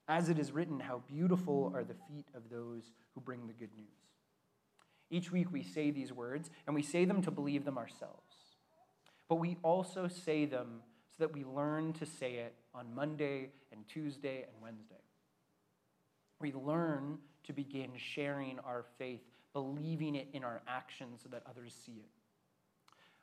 As 0.09 0.29
it 0.29 0.39
is 0.39 0.53
written, 0.53 0.81
How 0.81 1.03
beautiful 1.07 1.73
are 1.75 1.85
the 1.85 1.97
feet 2.09 2.29
of 2.35 2.49
those 2.49 2.93
who 3.15 3.21
bring 3.21 3.47
the 3.47 3.53
good 3.53 3.75
news. 3.77 3.87
Each 5.11 5.31
week 5.31 5.53
we 5.53 5.63
say 5.63 5.91
these 5.91 6.11
words, 6.11 6.49
and 6.67 6.75
we 6.75 6.83
say 6.83 7.05
them 7.05 7.21
to 7.23 7.31
believe 7.31 7.67
them 7.67 7.77
ourselves. 7.77 8.35
But 9.29 9.35
we 9.35 9.59
also 9.63 10.09
say 10.09 10.47
them 10.47 10.81
so 11.11 11.25
that 11.25 11.35
we 11.35 11.45
learn 11.45 11.93
to 11.95 12.07
say 12.07 12.37
it 12.37 12.55
on 12.75 12.95
Monday 12.95 13.51
and 13.71 13.87
Tuesday 13.87 14.45
and 14.45 14.63
Wednesday 14.63 15.02
we 16.43 16.53
learn 16.53 17.19
to 17.45 17.53
begin 17.53 17.91
sharing 17.97 18.59
our 18.61 18.85
faith, 18.99 19.23
believing 19.53 20.15
it 20.15 20.29
in 20.33 20.45
our 20.45 20.63
actions 20.69 21.21
so 21.23 21.29
that 21.31 21.43
others 21.49 21.75
see 21.87 21.93
it. 21.93 22.11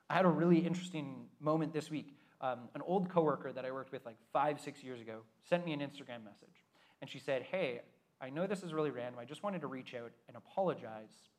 I 0.10 0.15
had 0.15 0.25
a 0.25 0.29
really 0.29 0.60
interesting 0.60 1.25
moment 1.39 1.73
this 1.73 1.91
week. 1.91 2.15
Um, 2.41 2.69
an 2.73 2.82
old 2.86 3.10
coworker 3.10 3.51
that 3.51 3.65
I 3.65 3.71
worked 3.71 3.91
with 3.91 4.05
like 4.05 4.17
five, 4.34 4.60
six 4.60 4.84
years 4.84 5.01
ago 5.01 5.19
sent 5.47 5.65
me 5.65 5.73
an 5.73 5.82
Instagram 5.82 6.23
message. 6.23 6.63
And 7.01 7.10
she 7.10 7.19
said, 7.19 7.43
Hey, 7.43 7.82
I 8.21 8.29
know 8.29 8.47
this 8.47 8.63
is 8.63 8.73
really 8.73 8.91
random. 8.91 9.19
I 9.19 9.25
just 9.25 9.43
wanted 9.43 9.62
to 9.62 9.67
reach 9.67 9.93
out 9.93 10.12
and 10.27 10.36
apologize 10.36 11.29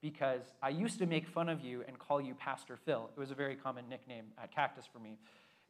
because 0.00 0.42
I 0.62 0.70
used 0.70 0.98
to 0.98 1.06
make 1.06 1.26
fun 1.26 1.48
of 1.48 1.60
you 1.60 1.84
and 1.86 1.98
call 1.98 2.20
you 2.20 2.34
Pastor 2.34 2.76
Phill. 2.76 3.10
It 3.16 3.20
was 3.20 3.30
a 3.30 3.34
very 3.34 3.56
common 3.56 3.88
nickname 3.88 4.26
at 4.42 4.54
Cactus 4.54 4.86
for 4.90 4.98
me, 4.98 5.18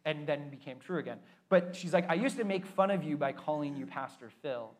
and 0.05 0.27
then 0.27 0.51
became 0.51 0.79
true 0.79 0.99
again. 0.99 1.19
But 1.49 1.75
she's 1.75 1.93
like, 1.93 2.09
I 2.09 2.15
used 2.15 2.37
to 2.37 2.45
make 2.45 2.65
fun 2.65 2.91
of 2.91 3.03
you 3.03 3.17
by 3.17 3.33
calling 3.33 3.77
you 3.77 3.87
Pastor 3.87 4.31
Phill. 4.43 4.73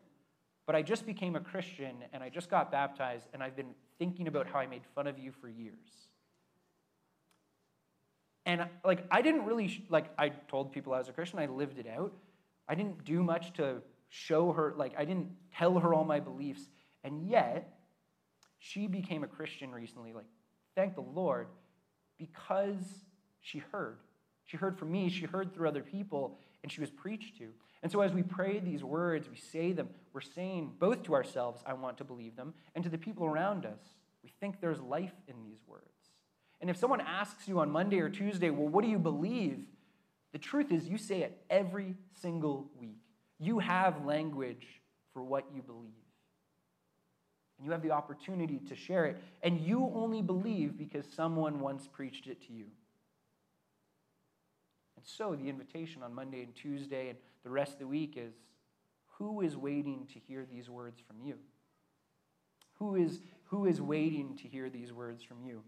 But 0.71 0.77
I 0.77 0.83
just 0.83 1.05
became 1.05 1.35
a 1.35 1.41
Christian 1.41 1.97
and 2.13 2.23
I 2.23 2.29
just 2.29 2.49
got 2.49 2.71
baptized 2.71 3.27
and 3.33 3.43
I've 3.43 3.57
been 3.57 3.75
thinking 3.99 4.29
about 4.29 4.47
how 4.47 4.59
I 4.59 4.67
made 4.67 4.83
fun 4.95 5.05
of 5.05 5.19
you 5.19 5.33
for 5.33 5.49
years. 5.49 5.75
And 8.45 8.65
like 8.85 9.03
I 9.11 9.21
didn't 9.21 9.43
really 9.43 9.83
like 9.89 10.13
I 10.17 10.29
told 10.29 10.71
people 10.71 10.93
I 10.93 10.99
was 10.99 11.09
a 11.09 11.11
Christian, 11.11 11.39
I 11.39 11.47
lived 11.47 11.77
it 11.77 11.87
out. 11.87 12.13
I 12.69 12.75
didn't 12.75 13.03
do 13.03 13.21
much 13.21 13.51
to 13.55 13.81
show 14.07 14.53
her 14.53 14.73
like 14.77 14.93
I 14.97 15.03
didn't 15.03 15.31
tell 15.53 15.77
her 15.77 15.93
all 15.93 16.05
my 16.05 16.21
beliefs. 16.21 16.61
And 17.03 17.27
yet 17.27 17.77
she 18.57 18.87
became 18.87 19.25
a 19.25 19.27
Christian 19.27 19.73
recently 19.73 20.13
like 20.13 20.27
thank 20.73 20.95
the 20.95 21.01
Lord 21.01 21.47
because 22.17 22.81
she 23.41 23.61
heard. 23.73 23.97
She 24.45 24.55
heard 24.55 24.79
from 24.79 24.89
me, 24.89 25.09
she 25.09 25.25
heard 25.25 25.53
through 25.53 25.67
other 25.67 25.83
people 25.83 26.39
and 26.63 26.71
she 26.71 26.79
was 26.79 26.89
preached 26.89 27.39
to. 27.39 27.49
And 27.83 27.91
so, 27.91 28.01
as 28.01 28.13
we 28.13 28.21
pray 28.21 28.59
these 28.59 28.83
words, 28.83 29.27
we 29.29 29.37
say 29.37 29.71
them, 29.71 29.89
we're 30.13 30.21
saying 30.21 30.73
both 30.79 31.03
to 31.03 31.15
ourselves, 31.15 31.63
I 31.65 31.73
want 31.73 31.97
to 31.97 32.03
believe 32.03 32.35
them, 32.35 32.53
and 32.75 32.83
to 32.83 32.89
the 32.89 32.97
people 32.97 33.25
around 33.25 33.65
us, 33.65 33.79
we 34.23 34.31
think 34.39 34.61
there's 34.61 34.79
life 34.79 35.13
in 35.27 35.35
these 35.43 35.59
words. 35.67 35.85
And 36.59 36.69
if 36.69 36.77
someone 36.77 37.01
asks 37.01 37.47
you 37.47 37.59
on 37.59 37.71
Monday 37.71 37.99
or 37.99 38.09
Tuesday, 38.09 38.51
well, 38.51 38.67
what 38.67 38.83
do 38.83 38.89
you 38.89 38.99
believe? 38.99 39.65
The 40.31 40.37
truth 40.37 40.71
is, 40.71 40.87
you 40.87 40.97
say 40.97 41.23
it 41.23 41.41
every 41.49 41.95
single 42.21 42.69
week. 42.79 43.01
You 43.39 43.57
have 43.59 44.05
language 44.05 44.67
for 45.13 45.23
what 45.23 45.45
you 45.53 45.63
believe. 45.63 45.91
And 47.57 47.65
you 47.65 47.71
have 47.71 47.81
the 47.81 47.91
opportunity 47.91 48.59
to 48.69 48.75
share 48.75 49.05
it. 49.05 49.17
And 49.41 49.59
you 49.59 49.91
only 49.95 50.21
believe 50.21 50.77
because 50.77 51.05
someone 51.15 51.59
once 51.59 51.87
preached 51.87 52.27
it 52.27 52.41
to 52.47 52.53
you. 52.53 52.65
And 55.01 55.07
so 55.07 55.35
the 55.35 55.49
invitation 55.49 56.03
on 56.03 56.13
Monday 56.13 56.43
and 56.43 56.53
Tuesday 56.53 57.09
and 57.09 57.17
the 57.43 57.49
rest 57.49 57.73
of 57.73 57.79
the 57.79 57.87
week 57.87 58.13
is 58.17 58.33
who 59.17 59.41
is 59.41 59.57
waiting 59.57 60.07
to 60.13 60.19
hear 60.19 60.45
these 60.45 60.69
words 60.69 61.01
from 61.07 61.25
you? 61.25 61.37
Who 62.75 62.95
is, 62.95 63.19
who 63.45 63.65
is 63.65 63.81
waiting 63.81 64.37
to 64.37 64.47
hear 64.47 64.69
these 64.69 64.93
words 64.93 65.23
from 65.23 65.37
you? 65.43 65.63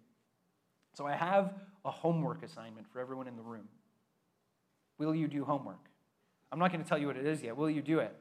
So 0.93 1.07
I 1.07 1.15
have 1.15 1.55
a 1.83 1.89
homework 1.89 2.43
assignment 2.43 2.87
for 2.93 2.99
everyone 2.99 3.27
in 3.27 3.35
the 3.35 3.41
room. 3.41 3.67
Will 4.99 5.15
you 5.15 5.27
do 5.27 5.43
homework? 5.43 5.89
I'm 6.51 6.59
not 6.59 6.71
going 6.71 6.83
to 6.83 6.87
tell 6.87 6.99
you 6.99 7.07
what 7.07 7.17
it 7.17 7.25
is 7.25 7.41
yet. 7.41 7.57
Will 7.57 7.71
you 7.71 7.81
do 7.81 7.99
it? 7.99 8.15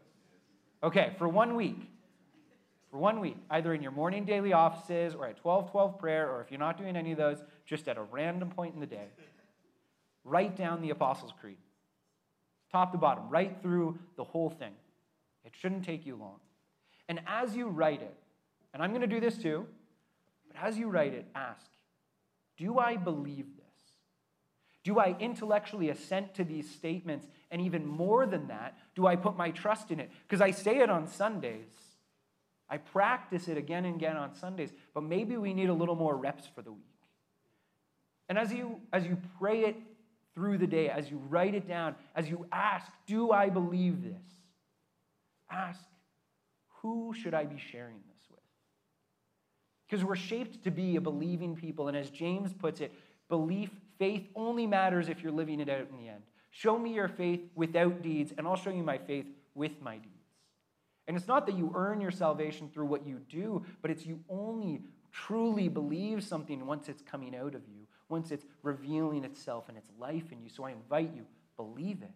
Okay, 0.82 1.12
for 1.18 1.28
one 1.28 1.56
week. 1.56 1.90
For 2.90 2.96
one 2.96 3.20
week, 3.20 3.36
either 3.50 3.74
in 3.74 3.82
your 3.82 3.92
morning 3.92 4.24
daily 4.24 4.54
offices 4.54 5.14
or 5.14 5.26
at 5.26 5.44
1212 5.44 5.98
prayer, 5.98 6.30
or 6.30 6.40
if 6.40 6.50
you're 6.50 6.58
not 6.58 6.78
doing 6.78 6.96
any 6.96 7.12
of 7.12 7.18
those, 7.18 7.42
just 7.66 7.86
at 7.86 7.98
a 7.98 8.02
random 8.02 8.48
point 8.48 8.72
in 8.74 8.80
the 8.80 8.86
day, 8.86 9.08
write 10.24 10.56
down 10.56 10.82
the 10.82 10.90
Apostles' 10.90 11.32
Creed. 11.40 11.56
Top 12.70 12.92
to 12.92 12.98
bottom, 12.98 13.28
right 13.28 13.56
through 13.60 13.98
the 14.16 14.24
whole 14.24 14.50
thing. 14.50 14.72
It 15.44 15.52
shouldn't 15.58 15.84
take 15.84 16.06
you 16.06 16.16
long. 16.16 16.36
And 17.08 17.20
as 17.26 17.54
you 17.54 17.68
write 17.68 18.00
it, 18.00 18.14
and 18.72 18.82
I'm 18.82 18.90
going 18.90 19.02
to 19.02 19.06
do 19.06 19.20
this 19.20 19.36
too, 19.36 19.66
but 20.48 20.56
as 20.62 20.78
you 20.78 20.88
write 20.88 21.12
it, 21.12 21.26
ask 21.34 21.66
Do 22.56 22.78
I 22.78 22.96
believe 22.96 23.46
this? 23.56 23.62
Do 24.84 24.98
I 24.98 25.16
intellectually 25.20 25.90
assent 25.90 26.34
to 26.34 26.44
these 26.44 26.68
statements? 26.68 27.26
And 27.50 27.60
even 27.60 27.86
more 27.86 28.26
than 28.26 28.48
that, 28.48 28.76
do 28.94 29.06
I 29.06 29.16
put 29.16 29.36
my 29.36 29.50
trust 29.50 29.90
in 29.90 30.00
it? 30.00 30.10
Because 30.26 30.40
I 30.40 30.50
say 30.50 30.78
it 30.78 30.90
on 30.90 31.06
Sundays. 31.06 31.70
I 32.68 32.78
practice 32.78 33.48
it 33.48 33.58
again 33.58 33.84
and 33.84 33.96
again 33.96 34.16
on 34.16 34.34
Sundays, 34.34 34.70
but 34.94 35.02
maybe 35.02 35.36
we 35.36 35.52
need 35.52 35.68
a 35.68 35.74
little 35.74 35.94
more 35.94 36.16
reps 36.16 36.46
for 36.54 36.62
the 36.62 36.72
week. 36.72 36.82
And 38.30 38.38
as 38.38 38.50
you, 38.50 38.80
as 38.92 39.04
you 39.04 39.18
pray 39.38 39.66
it 39.66 39.76
through 40.34 40.58
the 40.58 40.66
day, 40.66 40.88
as 40.88 41.10
you 41.10 41.20
write 41.28 41.54
it 41.54 41.68
down, 41.68 41.94
as 42.16 42.28
you 42.28 42.46
ask, 42.52 42.90
Do 43.06 43.32
I 43.32 43.48
believe 43.48 44.02
this? 44.02 44.24
Ask, 45.50 45.80
Who 46.80 47.14
should 47.14 47.34
I 47.34 47.44
be 47.44 47.58
sharing 47.58 47.96
this 48.08 48.30
with? 48.30 48.40
Because 49.88 50.04
we're 50.04 50.16
shaped 50.16 50.64
to 50.64 50.70
be 50.70 50.96
a 50.96 51.00
believing 51.00 51.54
people. 51.54 51.88
And 51.88 51.96
as 51.96 52.10
James 52.10 52.52
puts 52.52 52.80
it, 52.80 52.92
belief, 53.28 53.70
faith 53.98 54.26
only 54.34 54.66
matters 54.66 55.08
if 55.08 55.22
you're 55.22 55.32
living 55.32 55.60
it 55.60 55.68
out 55.68 55.86
in 55.90 55.98
the 55.98 56.08
end. 56.08 56.22
Show 56.50 56.78
me 56.78 56.94
your 56.94 57.08
faith 57.08 57.40
without 57.54 58.02
deeds, 58.02 58.32
and 58.36 58.46
I'll 58.46 58.56
show 58.56 58.70
you 58.70 58.82
my 58.82 58.98
faith 58.98 59.26
with 59.54 59.80
my 59.80 59.96
deeds. 59.96 60.08
And 61.08 61.16
it's 61.16 61.26
not 61.26 61.46
that 61.46 61.56
you 61.56 61.72
earn 61.74 62.00
your 62.00 62.10
salvation 62.10 62.70
through 62.72 62.86
what 62.86 63.06
you 63.06 63.20
do, 63.28 63.64
but 63.80 63.90
it's 63.90 64.06
you 64.06 64.20
only 64.28 64.82
truly 65.10 65.68
believe 65.68 66.22
something 66.22 66.66
once 66.66 66.88
it's 66.88 67.02
coming 67.02 67.34
out 67.34 67.54
of 67.54 67.62
you, 67.68 67.81
once 68.12 68.30
it's 68.30 68.44
revealing 68.62 69.24
itself 69.24 69.64
and 69.68 69.78
its 69.78 69.88
life 69.98 70.30
in 70.30 70.42
you. 70.42 70.50
So 70.50 70.64
I 70.64 70.70
invite 70.70 71.12
you, 71.16 71.24
believe 71.56 72.02
it. 72.02 72.12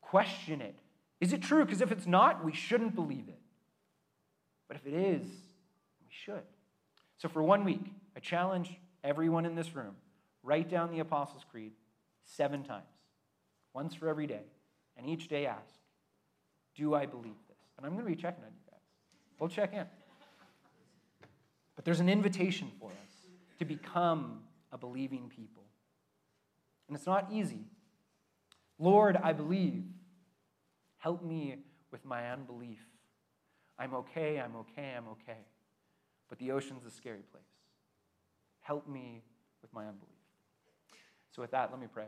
Question 0.00 0.62
it. 0.62 0.78
Is 1.20 1.32
it 1.32 1.42
true? 1.42 1.64
Because 1.64 1.80
if 1.80 1.90
it's 1.90 2.06
not, 2.06 2.44
we 2.44 2.54
shouldn't 2.54 2.94
believe 2.94 3.28
it. 3.28 3.40
But 4.68 4.76
if 4.76 4.86
it 4.86 4.94
is, 4.94 5.26
we 5.26 6.06
should. 6.08 6.44
So 7.18 7.28
for 7.28 7.42
one 7.42 7.64
week, 7.64 7.92
I 8.16 8.20
challenge 8.20 8.78
everyone 9.02 9.44
in 9.44 9.56
this 9.56 9.74
room 9.74 9.96
write 10.44 10.70
down 10.70 10.92
the 10.92 11.00
Apostles' 11.00 11.44
Creed 11.50 11.72
seven 12.24 12.62
times, 12.62 12.84
once 13.74 13.94
for 13.94 14.08
every 14.08 14.28
day. 14.28 14.44
And 14.96 15.08
each 15.08 15.26
day 15.26 15.46
ask, 15.46 15.74
Do 16.76 16.94
I 16.94 17.04
believe 17.04 17.34
this? 17.48 17.58
And 17.76 17.84
I'm 17.84 17.94
going 17.94 18.04
to 18.04 18.10
be 18.10 18.16
checking 18.16 18.44
on 18.44 18.50
you 18.50 18.70
guys. 18.70 18.80
We'll 19.40 19.48
check 19.48 19.72
in. 19.72 19.86
But 21.74 21.84
there's 21.84 22.00
an 22.00 22.08
invitation 22.08 22.70
for 22.78 22.90
us 22.90 23.26
to 23.58 23.64
become 23.64 24.40
a 24.72 24.78
believing 24.78 25.28
people. 25.28 25.64
And 26.88 26.96
it's 26.96 27.06
not 27.06 27.28
easy. 27.32 27.64
Lord, 28.78 29.18
I 29.22 29.32
believe. 29.32 29.84
Help 30.98 31.22
me 31.24 31.56
with 31.92 32.04
my 32.04 32.30
unbelief. 32.30 32.80
I'm 33.78 33.94
okay, 33.94 34.40
I'm 34.40 34.56
okay, 34.56 34.94
I'm 34.96 35.08
okay. 35.08 35.38
But 36.28 36.38
the 36.38 36.50
ocean's 36.50 36.84
a 36.84 36.90
scary 36.90 37.22
place. 37.30 37.44
Help 38.60 38.88
me 38.88 39.22
with 39.62 39.72
my 39.72 39.82
unbelief. 39.86 40.08
So, 41.30 41.42
with 41.42 41.52
that, 41.52 41.70
let 41.70 41.80
me 41.80 41.86
pray. 41.92 42.06